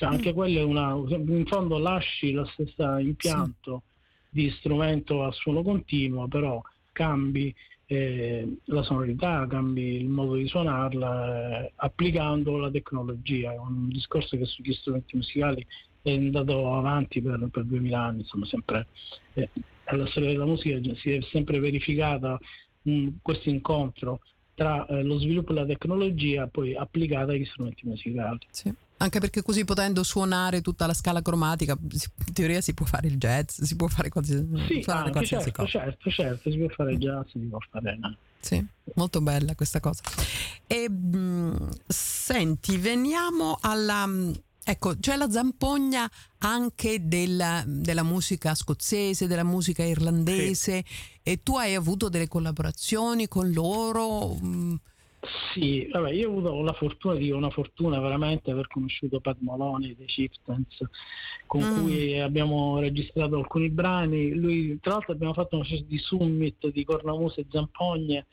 [0.00, 4.28] cioè anche quello è una, in fondo lasci lo stesso impianto sì.
[4.30, 11.64] di strumento a suono continuo, però cambi eh, la sonorità, cambi il modo di suonarla
[11.66, 13.52] eh, applicando la tecnologia.
[13.52, 15.66] È un discorso che sugli strumenti musicali
[16.00, 18.86] è andato avanti per, per 2000 anni, insomma, sempre
[19.34, 19.50] eh,
[19.84, 22.38] alla storia della musica si è sempre verificata
[23.20, 24.20] questo incontro
[24.54, 28.38] tra eh, lo sviluppo della tecnologia poi applicata agli strumenti musicali.
[28.48, 28.74] Sì.
[29.02, 33.16] Anche perché così potendo suonare tutta la scala cromatica, in teoria si può fare il
[33.16, 35.70] jazz, si può fare qualsiasi, sì, suonare qualsiasi certo, cosa.
[35.70, 37.98] Certo, certo, si può fare jazz, si può fare...
[38.40, 38.62] Sì,
[38.96, 40.02] molto bella questa cosa.
[40.66, 44.06] E mh, senti, veniamo alla...
[44.62, 46.08] Ecco, c'è la zampogna
[46.40, 51.18] anche della, della musica scozzese, della musica irlandese sì.
[51.22, 54.36] e tu hai avuto delle collaborazioni con loro?
[55.52, 59.94] Sì, vabbè, io ho avuto la fortuna, dico una fortuna veramente aver conosciuto Pat Maloney
[59.94, 60.78] dei Chieftains
[61.46, 61.80] con mm.
[61.80, 64.34] cui abbiamo registrato alcuni brani.
[64.34, 68.26] Lui, tra l'altro abbiamo fatto una specie di summit di cornamuse e zampogne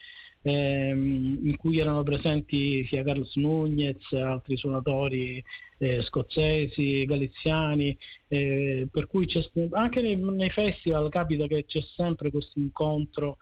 [0.43, 5.43] ehm, in cui erano presenti sia Carlos Nunez, altri suonatori
[5.79, 7.97] eh, scozzesi, galiziani,
[8.29, 9.27] eh, per cui
[9.71, 13.37] anche nei, nei festival capita che c'è sempre questo incontro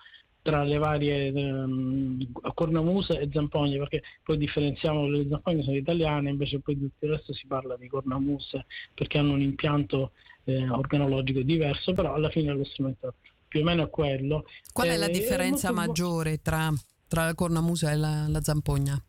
[0.46, 6.60] tra le varie ehm, cornamuse e zampogne, perché poi differenziamo le zampogne sono italiane, invece
[6.60, 10.12] poi tutto il resto si parla di cornamuse perché hanno un impianto
[10.44, 13.16] eh, organologico diverso, però alla fine lo strumento
[13.48, 14.46] più o meno è quello.
[14.72, 16.72] Qual è eh, la differenza maggiore tra,
[17.08, 19.02] tra, la cornamusa e la, la zampogna?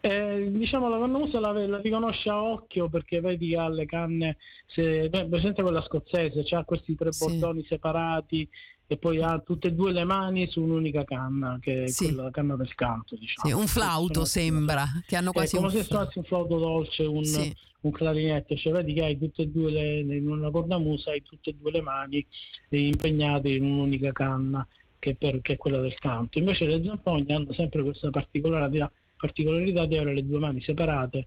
[0.00, 5.08] Eh, diciamo la cornamusa la, la riconosce a occhio perché vedi ha le canne, se,
[5.10, 7.26] per esempio quella scozzese, ha questi tre sì.
[7.26, 8.48] bordoni separati
[8.90, 12.14] e poi ha tutte e due le mani su un'unica canna, che è sì.
[12.14, 13.16] la canna del canto.
[13.16, 13.46] Diciamo.
[13.46, 15.78] Sì, un flauto sembra, che hanno quasi è come un...
[15.78, 17.54] se fosse un flauto dolce, un, sì.
[17.82, 21.50] un clarinetto, cioè vedi che hai tutte e due le, in una cornamusa, hai tutte
[21.50, 22.26] e due le mani
[22.70, 24.66] impegnate in un'unica canna,
[24.98, 26.38] che, per, che è quella del canto.
[26.38, 31.26] Invece le zampogne hanno sempre questa particolarità, particolarità di avere le due mani separate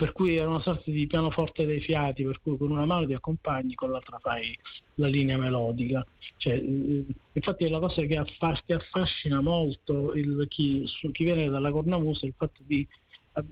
[0.00, 3.12] per cui era una sorta di pianoforte dei fiati, per cui con una mano ti
[3.12, 4.58] accompagni, con l'altra fai
[4.94, 6.02] la linea melodica.
[6.38, 11.50] Cioè, eh, infatti è la cosa che, affascina, che affascina molto il, chi, chi, viene
[11.50, 12.88] dalla cornamusa, il fatto di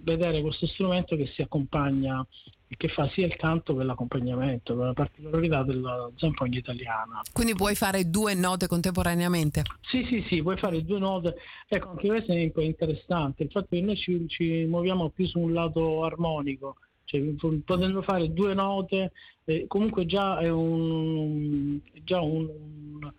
[0.03, 2.25] vedere questo strumento che si accompagna
[2.71, 7.23] e che fa sia il canto che l'accompagnamento, la particolarità della zampogna italiana.
[7.33, 9.63] Quindi puoi fare due note contemporaneamente?
[9.83, 11.37] Sì, sì, sì, puoi fare due note.
[11.67, 15.55] Ecco, anche questo è interessante, il fatto che noi ci, ci muoviamo più su un
[15.55, 17.23] lato armonico, cioè,
[17.65, 19.13] potendo fare due note,
[19.47, 23.13] eh, comunque già è un, già un, un,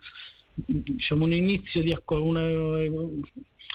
[0.66, 3.18] diciamo, un inizio di accordo,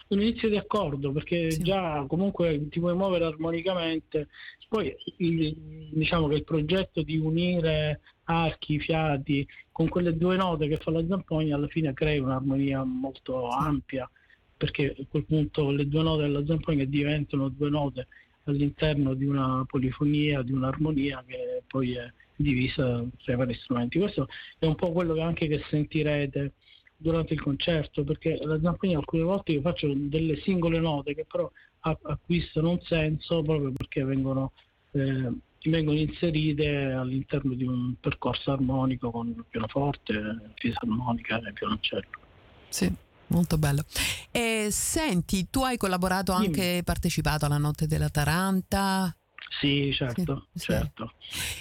[0.08, 1.62] un inizio di accordo perché sì.
[1.62, 4.28] già comunque ti puoi muovere armonicamente.
[4.68, 5.54] Poi il,
[5.92, 11.06] diciamo che il progetto di unire archi, fiati con quelle due note che fa la
[11.06, 14.08] zampogna alla fine crea un'armonia molto ampia
[14.56, 18.06] perché a quel punto le due note della zampogna diventano due note
[18.44, 23.98] all'interno di una polifonia, di un'armonia che poi è divisa tra i vari strumenti.
[23.98, 26.52] Questo è un po' quello che anche che sentirete
[27.04, 31.50] durante il concerto, perché la zampogna alcune volte io faccio delle singole note che però
[31.80, 34.52] acquistano un senso proprio perché vengono,
[34.92, 35.30] eh,
[35.64, 42.08] vengono inserite all'interno di un percorso armonico con pianoforte, fisarmonica e violoncello.
[42.70, 42.92] Sì.
[43.26, 43.84] Molto bello.
[44.30, 46.84] E senti, tu hai collaborato anche, Dimmi.
[46.84, 49.14] partecipato alla Notte della Taranta,
[49.60, 51.12] sì, certo, sì, certo.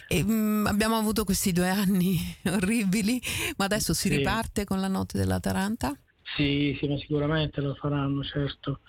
[0.07, 3.21] E, mh, mm, abbiamo avuto questi due anni orribili,
[3.57, 4.17] ma adesso si sì.
[4.17, 5.95] riparte con la notte dell'Ataranta?
[6.35, 8.79] Sì, sì, ma sicuramente lo faranno, certo.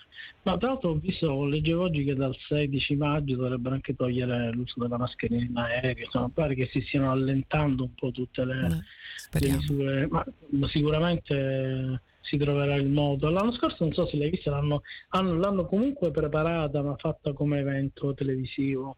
[0.43, 4.79] Ma tra l'altro ho visto, leggevo oggi che dal 16 maggio dovrebbero anche togliere l'uso
[4.79, 8.83] della mascherina in aereo, insomma, pare che si stiano allentando un po' tutte le,
[9.31, 13.29] eh, le misure, ma, ma sicuramente si troverà il modo.
[13.29, 17.59] L'anno scorso non so se l'hai vista, l'hanno, hanno, l'hanno comunque preparata ma fatta come
[17.59, 18.97] evento televisivo.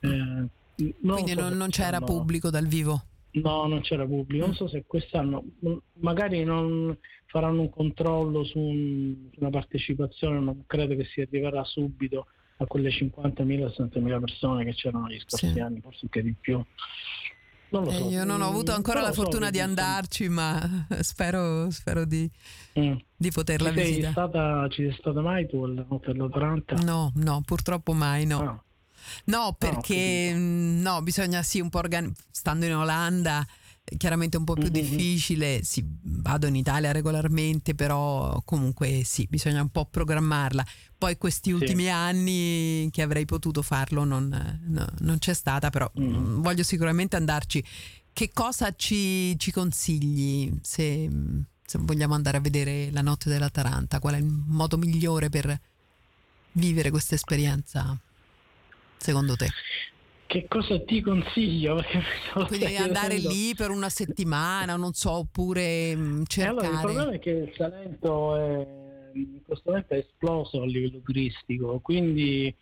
[0.00, 3.02] Eh, non Quindi so non, non c'era pubblico dal vivo?
[3.32, 4.46] No, non c'era pubblico.
[4.46, 5.44] Non so se quest'anno
[6.00, 12.26] magari non faranno un controllo su, un, una partecipazione, non credo che si arriverà subito
[12.58, 15.60] a quelle 50.000-60.000 persone che c'erano gli scorsi sì.
[15.60, 16.62] anni, forse anche di più.
[17.72, 17.90] Non so.
[17.90, 22.30] eh, io non ho avuto ancora la fortuna so, di andarci, ma spero, spero di,
[22.78, 22.96] mm.
[23.16, 24.02] di, poterla ci visitare.
[24.02, 26.74] Sei stata, ci sei stata mai tu all'Hotel Atlanta?
[26.76, 28.40] No, no, purtroppo mai no.
[28.40, 28.62] Ah.
[29.24, 33.44] No, ah, perché no, bisogna sì un po' organizzare, stando in Olanda
[33.96, 34.72] chiaramente un po' più mm-hmm.
[34.72, 40.64] difficile, sì, vado in Italia regolarmente, però comunque sì, bisogna un po' programmarla.
[40.96, 41.88] Poi questi ultimi sì.
[41.88, 46.40] anni che avrei potuto farlo non, no, non c'è stata, però mm.
[46.40, 47.64] voglio sicuramente andarci.
[48.12, 51.08] Che cosa ci, ci consigli se,
[51.64, 53.98] se vogliamo andare a vedere la notte della Taranta?
[53.98, 55.60] Qual è il modo migliore per
[56.52, 57.98] vivere questa esperienza,
[58.98, 59.48] secondo te?
[60.32, 61.78] Che cosa ti consiglio?
[62.48, 65.94] Quindi andare lì per una settimana, non so, oppure
[66.26, 66.68] cercare...
[66.68, 68.80] Mm, allora, il problema è che il Salento è
[69.14, 72.54] in questo momento è esploso a livello turistico, quindi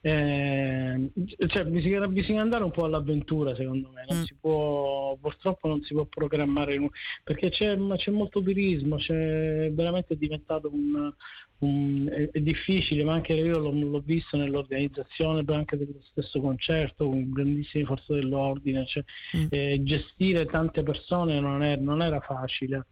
[0.00, 1.10] eh,
[1.46, 4.22] cioè, bisogna, bisogna, andare un po' all'avventura secondo me, non mm.
[4.22, 6.76] si può, purtroppo non si può programmare,
[7.22, 11.12] perché c'è, c'è molto turismo, c'è veramente diventato un,
[11.62, 17.08] un, è, è, difficile, ma anche io l'ho, l'ho visto nell'organizzazione anche dello stesso concerto,
[17.08, 19.04] con grandissime forze dell'ordine, cioè,
[19.36, 19.46] mm.
[19.50, 22.86] eh, gestire tante persone non, è, non era facile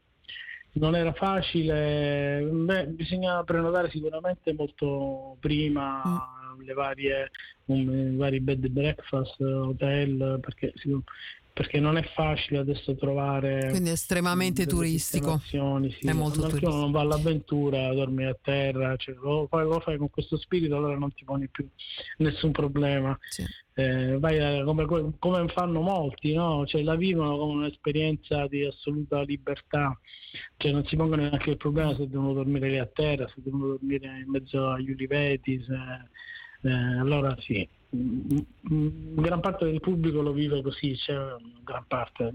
[0.72, 6.64] non era facile, Beh, bisogna prenotare sicuramente molto prima mm.
[6.64, 7.30] le varie,
[7.64, 10.72] um, i vari bed and breakfast, hotel, perché
[11.60, 15.58] perché non è facile adesso trovare quindi è estremamente turistico sì.
[15.58, 20.08] è molto turistico non va all'avventura dormi a terra cioè, lo, fai, lo, fai, con
[20.08, 21.68] questo spirito allora non ti poni più
[22.16, 23.44] nessun problema sì.
[23.74, 24.86] eh, vai a, come,
[25.18, 26.64] come, fanno molti no?
[26.64, 30.00] cioè, la vivono come un'esperienza di assoluta libertà
[30.56, 33.66] cioè, non si pongono neanche il problema se devono dormire lì a terra se devono
[33.66, 35.74] dormire in mezzo agli uliveti se,
[36.70, 42.34] eh, allora sì gran parte del pubblico lo vive così, c'è una gran parte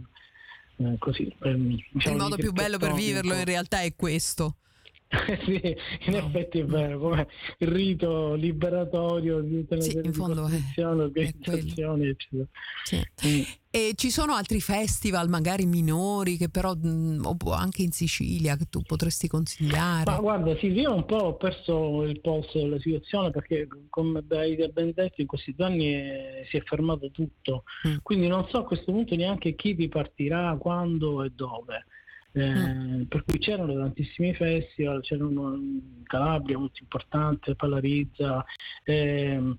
[0.78, 1.34] eh, così.
[1.42, 1.56] Eh,
[1.92, 4.58] diciamo, il modo più bello per viverlo in realtà è questo.
[5.46, 5.78] sì,
[6.08, 6.18] in no.
[6.18, 7.28] effetti è vero, come
[7.60, 12.48] il rito liberatorio di tutte le sì, in fondo è, organizzazioni, eccetera.
[12.84, 13.04] Sì.
[13.28, 13.42] Mm.
[13.70, 18.82] E ci sono altri festival, magari minori, che però mh, anche in Sicilia che tu
[18.82, 20.10] potresti consigliare?
[20.10, 24.56] Ma guarda, sì, io un po' ho perso il polso della situazione perché, come hai
[24.72, 27.64] ben detto, in questi due anni è, si è fermato tutto.
[27.88, 27.98] Mm.
[28.02, 31.86] Quindi non so a questo punto neanche chi ripartirà, quando e dove.
[32.36, 33.02] Eh, mm.
[33.04, 38.44] Per cui c'erano tantissimi festival, c'erano in Calabria molto importante, Palarizza,
[38.84, 39.56] eh,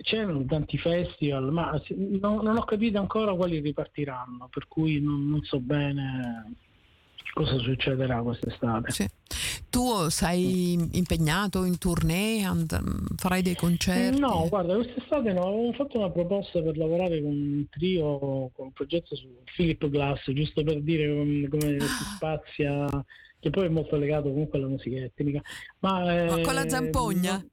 [0.00, 1.80] c'erano tanti festival, ma
[2.20, 6.54] non, non, ho capito ancora quali ripartiranno, per cui non, non so bene
[7.34, 8.90] cosa succederà quest'estate.
[8.90, 9.06] Sì.
[9.68, 14.18] Tu sei impegnato in tournée, and, farai dei concerti?
[14.20, 18.72] No, guarda, quest'estate no, avevo fatto una proposta per lavorare con un trio, con un
[18.72, 21.80] progetto su Philip Glass, giusto per dire come, come ah.
[21.80, 23.04] si spazia,
[23.40, 25.42] che poi è molto legato comunque alla musica etnica.
[25.80, 27.44] Ma, Ma con la eh, zampogna?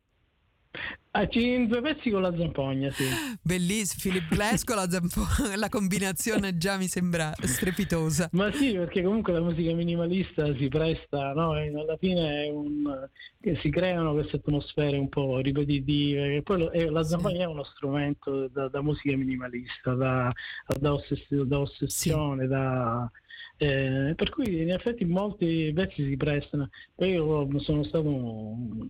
[1.13, 3.03] Ah, in due pezzi con la zampogna, sì.
[3.41, 8.29] Bellissimo, Philip Glass con la zampogna, la combinazione già mi sembra strepitosa.
[8.31, 11.51] Ma sì, perché comunque la musica minimalista si presta, no?
[11.51, 13.09] alla fine un,
[13.59, 17.41] si creano queste atmosfere un po' ripetitive, e poi e la zampogna sì.
[17.41, 20.31] è uno strumento da, da musica minimalista, da,
[20.79, 22.47] da, ossess- da ossessione, sì.
[22.47, 23.11] da...
[23.57, 26.69] Eh, per cui in effetti molti pezzi si prestano.
[26.95, 28.87] Poi io sono stato un,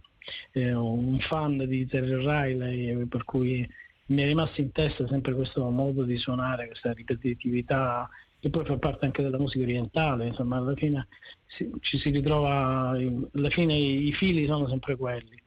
[0.52, 3.68] eh, un fan di Terry Riley, per cui
[4.08, 8.10] mi è rimasto in testa sempre questo modo di suonare, questa ripetitività
[8.40, 11.08] che poi fa parte anche della musica orientale, insomma alla fine
[11.46, 15.40] si, ci si ritrova, alla fine i, i fili sono sempre quelli.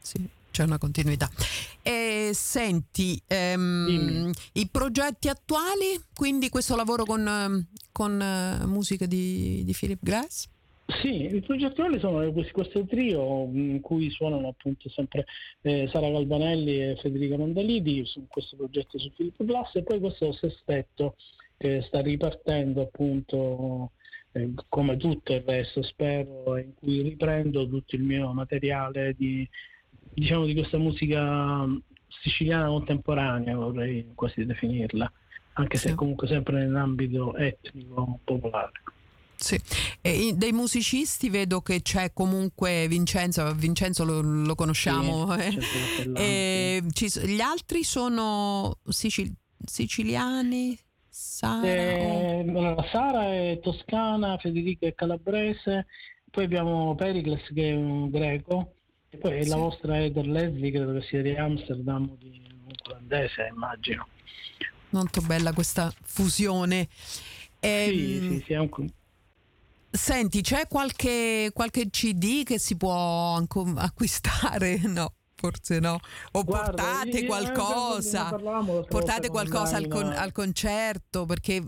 [0.00, 1.30] Sì, c'è una continuità.
[1.82, 9.72] E senti, ehm, i progetti attuali, quindi questo lavoro con, con uh, musica di, di
[9.78, 10.48] Philip Glass?
[10.90, 15.24] Sì, i progetti attuali sono questi, questo trio in cui suonano appunto sempre
[15.62, 20.32] eh, Sara Galvanelli e Federica Mandalidi su questo progetto su Filippo Glass e poi questo
[20.32, 21.16] sestetto
[21.56, 23.92] che sta ripartendo appunto
[24.32, 29.48] eh, come tutto il resto spero in cui riprendo tutto il mio materiale di,
[30.14, 31.66] diciamo, di questa musica
[32.08, 35.10] siciliana contemporanea vorrei quasi definirla
[35.54, 38.72] anche se comunque sempre nell'ambito etnico popolare.
[39.40, 39.58] Sì.
[40.02, 45.34] E dei musicisti vedo che c'è comunque Vincenzo, Vincenzo lo, lo conosciamo.
[45.38, 46.82] Sì, eh.
[46.92, 49.34] ci, gli altri sono sicil-
[49.64, 50.78] siciliani?
[51.08, 52.86] Sara, eh, o...
[52.92, 55.86] Sara è toscana, Federica è calabrese,
[56.30, 58.74] poi abbiamo Pericles che è un greco,
[59.08, 59.48] e poi sì.
[59.48, 64.06] la vostra Eder Leslie credo che sia di Amsterdam, di un olandese immagino.
[64.90, 66.88] Molto bella questa fusione.
[67.58, 68.68] E, sì, ehm, sì, sì, è un,
[69.90, 73.36] Senti, c'è qualche, qualche CD che si può
[73.76, 74.80] acquistare?
[74.90, 75.98] No forse no.
[76.32, 78.30] O Guarda, portate qualcosa,
[78.86, 81.64] portate qualcosa al, con, al, concerto perché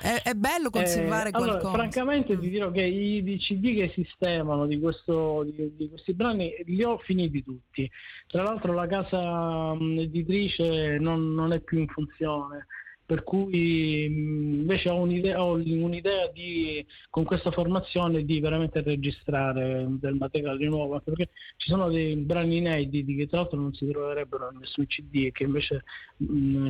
[0.00, 1.58] è, è bello conservare eh, qualcosa.
[1.58, 6.14] Allora, francamente ti dirò che i, i CD che sistemano di, questo, di, di, questi
[6.14, 7.90] brani li ho finiti tutti.
[8.28, 12.66] Tra l'altro la casa editrice non, non è più in funzione
[13.08, 20.16] per cui invece ho un'idea, ho un'idea di, con questa formazione di veramente registrare del
[20.16, 24.50] materiale nuovo, anche perché ci sono dei brani inediti che tra l'altro non si troverebbero
[24.52, 25.84] in nessun CD e che invece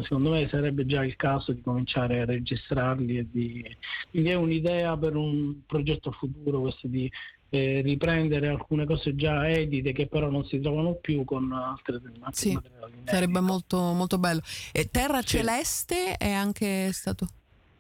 [0.03, 3.29] secondo me sarebbe già il caso di cominciare a registrarli.
[3.33, 3.77] Di...
[4.11, 7.11] Quindi è un'idea per un progetto futuro questo di
[7.51, 12.33] eh, riprendere alcune cose già edite che però non si trovano più con altre, altre
[12.33, 12.93] sì, materiali.
[13.05, 14.43] Sarebbe molto, molto bello.
[14.73, 15.29] E Terra sì.
[15.29, 17.27] Celeste è anche stato...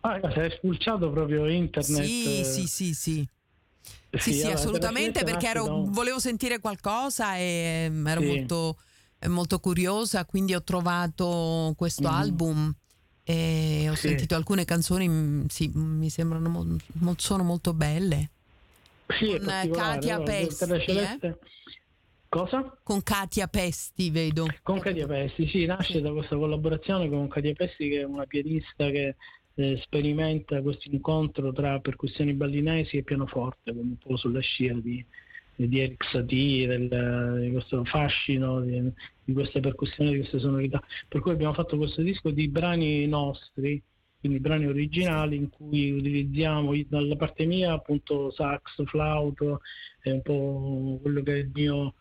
[0.00, 2.02] Ah, si è spulciato proprio internet.
[2.02, 3.28] Sì, sì, sì, sì.
[4.10, 8.26] Sì, sì, assolutamente perché ero, volevo sentire qualcosa e ehm, ero sì.
[8.26, 8.78] molto,
[9.26, 12.12] molto, curiosa, quindi ho trovato questo mm.
[12.12, 12.74] album
[13.22, 14.08] e ho sì.
[14.08, 18.30] sentito alcune canzoni, mm, sì, mi sembrano mo- sono molto belle.
[19.08, 20.72] Sì, con Katia Pesti.
[20.72, 21.38] Eh?
[22.28, 22.78] Cosa?
[22.82, 24.46] Con Katia Pesti, vedo.
[24.62, 28.90] Con Katia Pesti, sì, nasce da questa collaborazione con Katia Pesti che è una pianista
[28.90, 29.16] che
[29.54, 35.04] eh, sperimenta questo incontro tra percussioni ballinesi e pianoforte, come un po' sulla scia di,
[35.56, 38.92] di Eric Satie, del, di questo fascino, di,
[39.24, 40.82] di queste percussioni, di queste sonorità.
[41.08, 43.82] Per cui abbiamo fatto questo disco di brani nostri,
[44.20, 49.60] quindi brani originali in cui utilizziamo dalla parte mia appunto sax, flauto,
[50.00, 51.94] è un po' quello che è il mio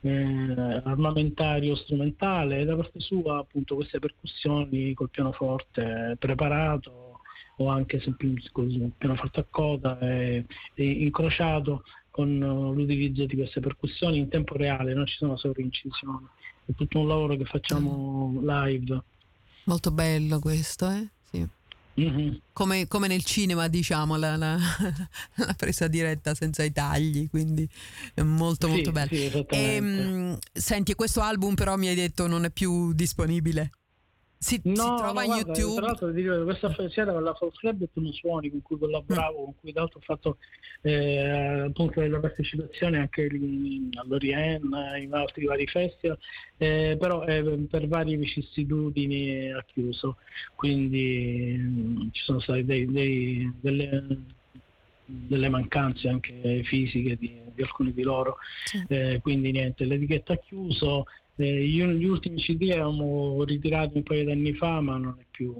[0.00, 7.20] eh, armamentario strumentale e da parte sua appunto queste percussioni col pianoforte preparato
[7.56, 10.44] o anche semplicemente con il pianoforte a coda e,
[10.74, 16.26] e incrociato con l'utilizzo di queste percussioni in tempo reale, non ci sono sovraincisioni,
[16.66, 19.02] è tutto un lavoro che facciamo live.
[19.64, 21.08] Molto bello questo, eh?
[21.32, 21.48] Sì.
[22.00, 22.34] Mm-hmm.
[22.54, 24.56] Come, come, nel cinema, diciamo, la, la,
[25.36, 27.68] la, presa diretta senza i tagli, quindi
[28.14, 29.08] è molto sì, molto bello.
[29.08, 33.72] Sì, e, ehm, senti, questo album però mi hai detto non è più disponibile.
[34.42, 35.76] Si, no, si trova no, in guarda, YouTube.
[35.76, 39.44] Tra l'altro dico, questa sera con la Folk Club sono suoni con cui collaboravo, mm.
[39.44, 40.38] con cui tra l'altro ho fatto
[40.80, 43.28] eh, appunto della partecipazione anche
[43.94, 44.64] all'Orient,
[45.00, 46.18] in altri vari festival,
[46.56, 50.16] eh, però eh, per varie vicissitudini ha chiuso,
[50.56, 53.52] quindi mh, mm, ci sono state delle,
[55.04, 58.84] delle mancanze anche fisiche di, di alcuni di loro, sì.
[58.88, 61.04] Eh, quindi niente, l'etichetta ha chiuso,
[61.36, 65.24] eh, gli, gli, ultimi CD abbiamo ritirato un paio di anni fa, ma non è
[65.32, 65.52] più.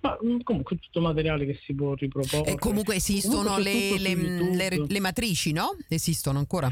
[0.00, 2.52] Ma mm, comunque tutto materiale che si può riproporre.
[2.52, 5.76] E comunque esistono comunque le, le, le, le, matrici, no?
[5.88, 6.70] Esistono ancora?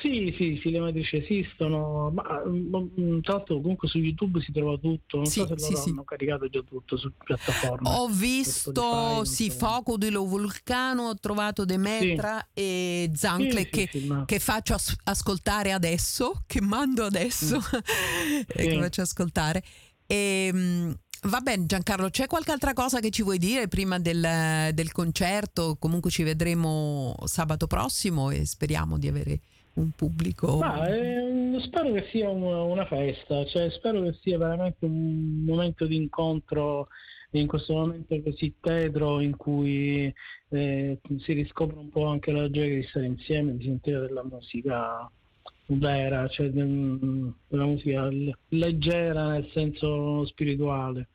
[0.00, 4.52] Sì, sì, sì, le matrici esistono, ma, ma mm, tra l'altro comunque su YouTube si
[4.52, 6.06] trova tutto, non sì, so se loro sì, hanno sì.
[6.06, 7.88] caricato già tutto su piattaforme.
[7.88, 9.50] Ho visto, sì.
[9.50, 13.88] Foco di Lo Vulcano, ho trovato Demetra e Zancle che,
[14.24, 18.40] che, faccio as- ascoltare adesso, che mando adesso mm.
[18.46, 19.62] che faccio ascoltare.
[20.06, 24.72] E, ehm, Va bene Giancarlo, c'è qualche altra cosa che ci vuoi dire prima del,
[24.72, 25.76] del concerto?
[25.78, 29.40] Comunque ci vedremo sabato prossimo e speriamo di avere
[29.74, 30.58] un pubblico?
[30.58, 35.86] Ma, eh, spero che sia una, una festa, cioè, spero che sia veramente un momento
[35.86, 36.88] di incontro
[37.32, 40.12] in questo momento così tetro in cui
[40.50, 45.10] eh, si riscopre un po' anche la gioia di stare insieme, di sentire della musica
[45.76, 48.08] vera, cioè della musica
[48.48, 51.08] leggera nel senso spirituale,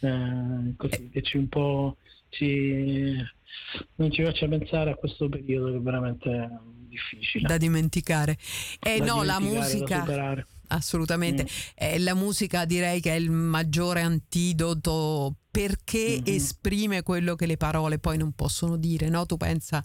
[0.00, 1.96] eh, così che ci un po'
[2.28, 3.14] ci,
[3.96, 6.50] non ci faccia pensare a questo periodo che veramente
[6.88, 7.48] difficile.
[7.48, 8.36] Da dimenticare.
[8.80, 10.44] E eh, no, la musica...
[10.68, 11.46] Assolutamente, mm.
[11.74, 16.34] eh, la musica direi che è il maggiore antidoto perché mm-hmm.
[16.34, 19.26] esprime quello che le parole poi non possono dire, no?
[19.26, 19.84] Tu pensa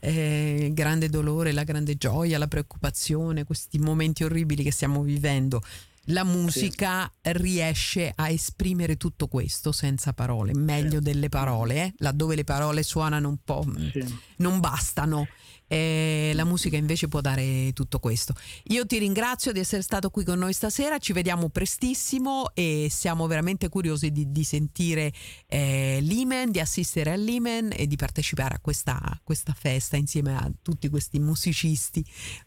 [0.00, 5.62] eh, il grande dolore, la grande gioia, la preoccupazione, questi momenti orribili che stiamo vivendo.
[6.04, 7.32] La musica sì.
[7.34, 11.04] riesce a esprimere tutto questo senza parole, meglio sì.
[11.04, 11.92] delle parole, eh?
[11.98, 14.04] laddove le parole suonano un po', sì.
[14.36, 15.28] non bastano
[15.70, 18.34] eh, la musica invece può dare tutto questo.
[18.64, 23.28] Io ti ringrazio di essere stato qui con noi stasera, ci vediamo prestissimo e siamo
[23.28, 25.12] veramente curiosi di, di sentire
[25.46, 30.88] eh, l'Imen, di assistere all'Imen e di partecipare a questa, questa festa insieme a tutti
[30.88, 32.04] questi musicisti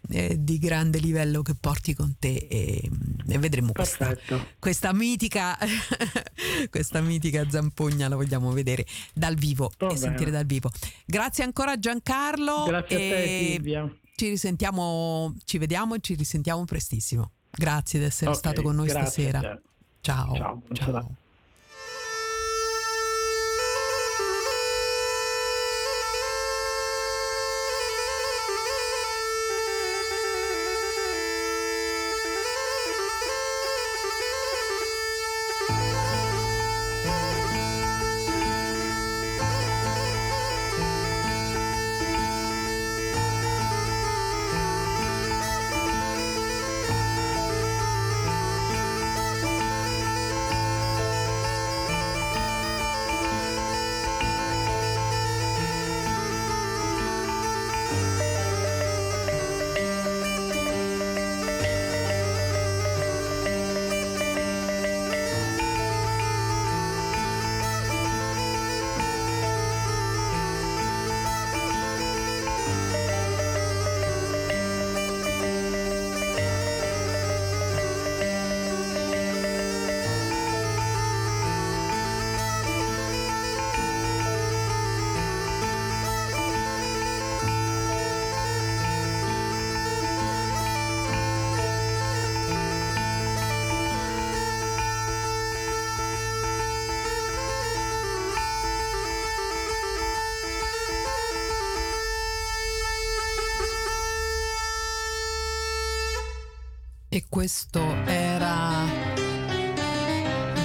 [0.09, 2.89] eh, di grande livello che porti con te e,
[3.26, 4.17] e vedremo questa,
[4.59, 5.57] questa, mitica
[6.69, 9.99] questa mitica zampogna la vogliamo vedere dal vivo Va e bene.
[9.99, 10.69] sentire dal vivo.
[11.05, 12.65] Grazie ancora Giancarlo.
[12.65, 13.97] Grazie Silvia.
[14.16, 17.32] Ci risentiamo, ci vediamo e ci risentiamo prestissimo.
[17.49, 19.39] Grazie di essere okay, stato con noi stasera.
[20.01, 20.36] Ciao.
[20.36, 20.61] Ciao.
[20.74, 21.16] ciao.
[107.14, 108.88] E questo era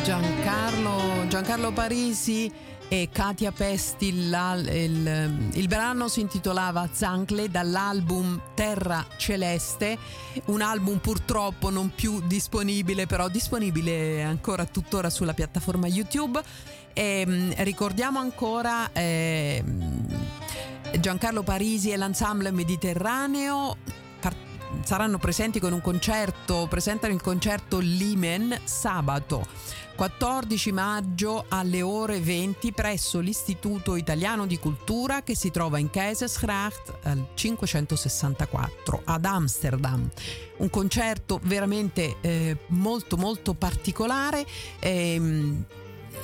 [0.02, 2.50] Giancarlo, Giancarlo Parisi
[2.88, 4.06] e Katia Pesti.
[4.06, 9.98] Il, il, brano si intitolava Zancle dall'album Terra Celeste,
[10.46, 16.40] un album purtroppo non più disponibile, però disponibile ancora tuttora sulla piattaforma YouTube.
[16.94, 19.62] E, mm, ricordiamo ancora eh,
[20.98, 24.06] Giancarlo Parisi e l'ensemble Mediterraneo
[24.82, 29.46] saranno presenti con un concerto, presentano il concerto Limen sabato
[29.98, 36.98] 14 maggio alle ore 20 presso l'Istituto Italiano di Cultura che si trova in Keizersgracht
[37.02, 40.08] al 564 ad Amsterdam.
[40.58, 44.46] Un concerto veramente eh, molto molto particolare.
[44.78, 45.64] Eh,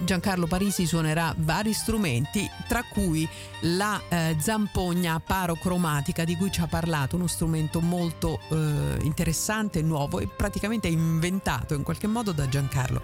[0.02, 3.28] Giancarlo Parisi suonerà vari strumenti, tra cui
[3.60, 10.20] la eh, zampogna parocromatica di cui ci ha parlato, uno strumento molto eh, interessante, nuovo
[10.20, 13.02] e praticamente inventato in qualche modo da Giancarlo.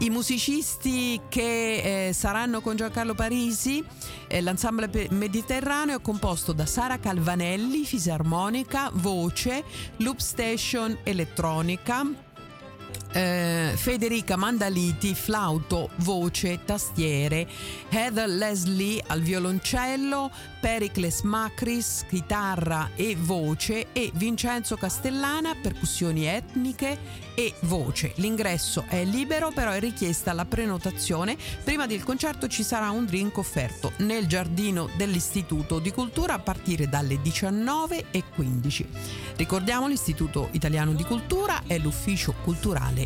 [0.00, 3.84] I musicisti che eh, saranno con Giancarlo Parisi,
[4.26, 9.64] eh, l'ensemble mediterraneo è composto da Sara Calvanelli, fisarmonica, voce,
[9.98, 12.28] loop station elettronica,
[13.12, 17.46] eh, Federica Mandaliti, flauto, voce, tastiere,
[17.88, 20.30] Heather Leslie al violoncello,
[20.60, 28.12] Pericles Macris, chitarra e voce e Vincenzo Castellana, percussioni etniche e voce.
[28.16, 31.36] L'ingresso è libero, però è richiesta la prenotazione.
[31.64, 36.88] Prima del concerto ci sarà un drink offerto nel giardino dell'Istituto di Cultura a partire
[36.88, 38.84] dalle 19.15.
[39.36, 42.99] Ricordiamo l'Istituto Italiano di Cultura è l'ufficio culturale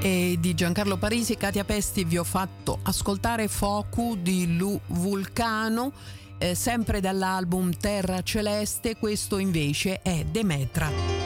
[0.04, 5.92] e di Giancarlo Parisi e Katia Pesti vi ho fatto ascoltare Focu di Lu Vulcano,
[6.36, 11.23] eh, sempre dall'album Terra Celeste, questo invece è Demetra.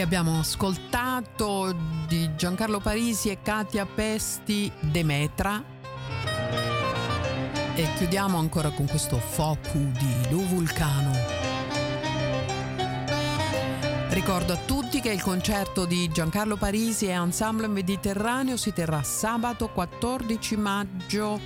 [0.00, 1.76] E abbiamo ascoltato
[2.08, 5.62] di Giancarlo Parisi e Katia Pesti Demetra.
[7.74, 11.12] E chiudiamo ancora con questo Focu di Lu Vulcano.
[14.08, 19.68] Ricordo a tutti che il concerto di Giancarlo Parisi e Ensemble Mediterraneo si terrà sabato
[19.68, 21.38] 14 maggio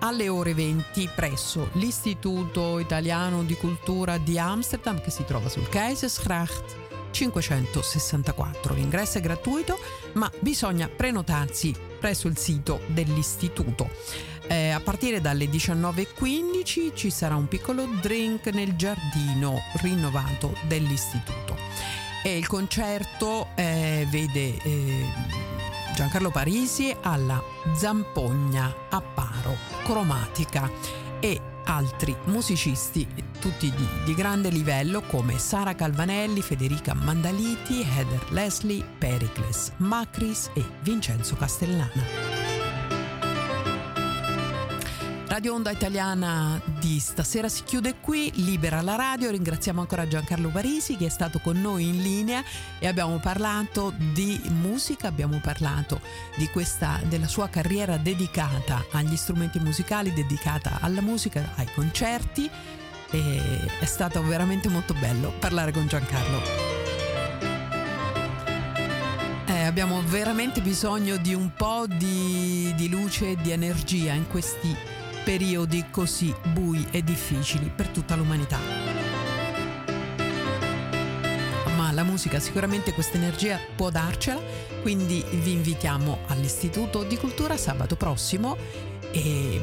[0.00, 6.79] alle ore 20 presso l'Istituto Italiano di Cultura di Amsterdam che si trova sul Keizersgracht
[7.10, 8.74] 564.
[8.74, 9.78] L'ingresso è gratuito,
[10.14, 13.90] ma bisogna prenotarsi presso il sito dell'istituto.
[14.46, 21.56] Eh, a partire dalle 19.15 ci sarà un piccolo drink nel giardino rinnovato dell'istituto.
[22.22, 25.04] E il concerto eh, vede eh,
[25.94, 27.42] Giancarlo Parisi alla
[27.74, 30.70] Zampogna a Paro, cromatica
[31.20, 33.06] e altri musicisti,
[33.40, 40.64] tutti di, di, grande livello come Sara Calvanelli, Federica Mandaliti, Heather Leslie, Pericles Macris e
[40.82, 42.49] Vincenzo Castellana.
[45.30, 50.96] Radio Onda Italiana di stasera si chiude qui, libera la radio, ringraziamo ancora Giancarlo Parisi
[50.96, 52.42] che è stato con noi in linea
[52.80, 56.00] e abbiamo parlato di musica, abbiamo parlato
[56.50, 62.50] questa, della sua carriera dedicata agli strumenti musicali, dedicata alla musica, ai concerti
[63.12, 63.40] e
[63.78, 66.42] è stato veramente molto bello parlare con Giancarlo.
[69.46, 74.98] Eh, abbiamo veramente bisogno di un po' di, di luce e di energia in questi
[75.30, 78.58] periodi così bui e difficili per tutta l'umanità.
[81.76, 84.40] Ma la musica sicuramente questa energia può darcela,
[84.82, 88.56] quindi vi invitiamo all'Istituto di Cultura sabato prossimo
[89.12, 89.60] e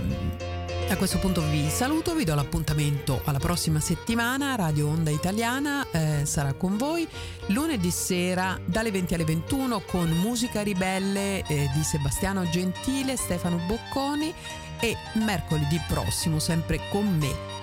[0.87, 4.55] a questo punto vi saluto, vi do l'appuntamento alla prossima settimana.
[4.55, 7.05] Radio Onda Italiana eh, sarà con voi
[7.47, 14.33] lunedì sera dalle 20 alle 21 con Musica Ribelle eh, di Sebastiano Gentile, Stefano Bocconi
[14.79, 17.55] e mercoledì prossimo sempre con me.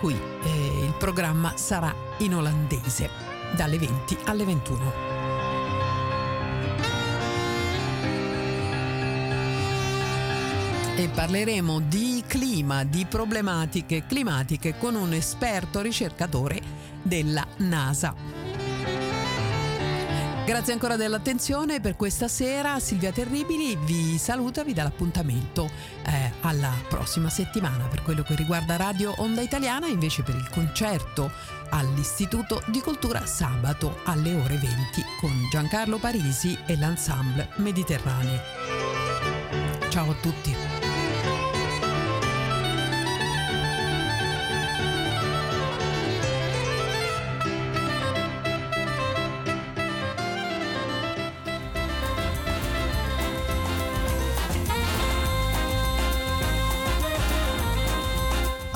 [0.00, 3.10] Qui eh, il programma sarà in olandese
[3.54, 5.10] dalle 20 alle 21.
[11.02, 16.60] e parleremo di clima, di problematiche climatiche con un esperto ricercatore
[17.02, 18.49] della NASA.
[20.44, 22.80] Grazie ancora dell'attenzione per questa sera.
[22.80, 25.70] Silvia Terribili vi saluta, vi dà l'appuntamento
[26.04, 31.30] eh, alla prossima settimana per quello che riguarda Radio Onda Italiana, invece per il concerto
[31.70, 34.68] all'Istituto di Cultura sabato alle ore 20
[35.20, 38.40] con Giancarlo Parisi e l'Ensemble Mediterraneo.
[39.88, 40.69] Ciao a tutti.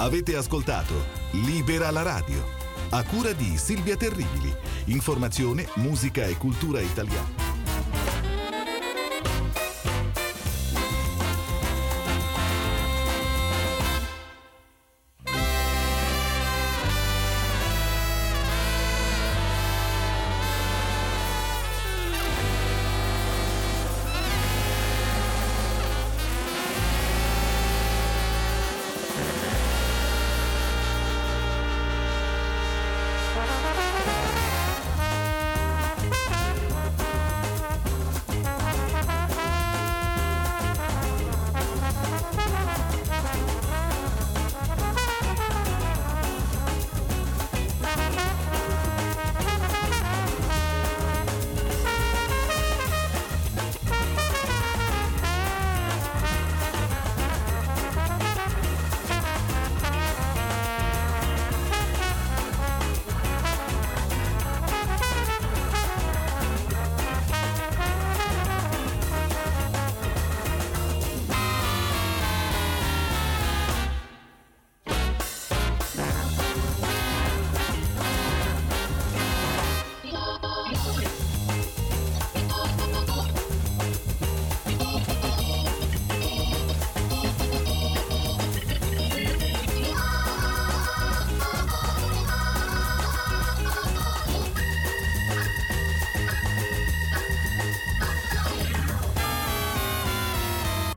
[0.04, 0.92] Avete ascoltato
[1.30, 2.44] Libera la radio,
[2.90, 4.54] a cura di Silvia Terribili.
[4.88, 7.33] Informazione, musica e cultura italiana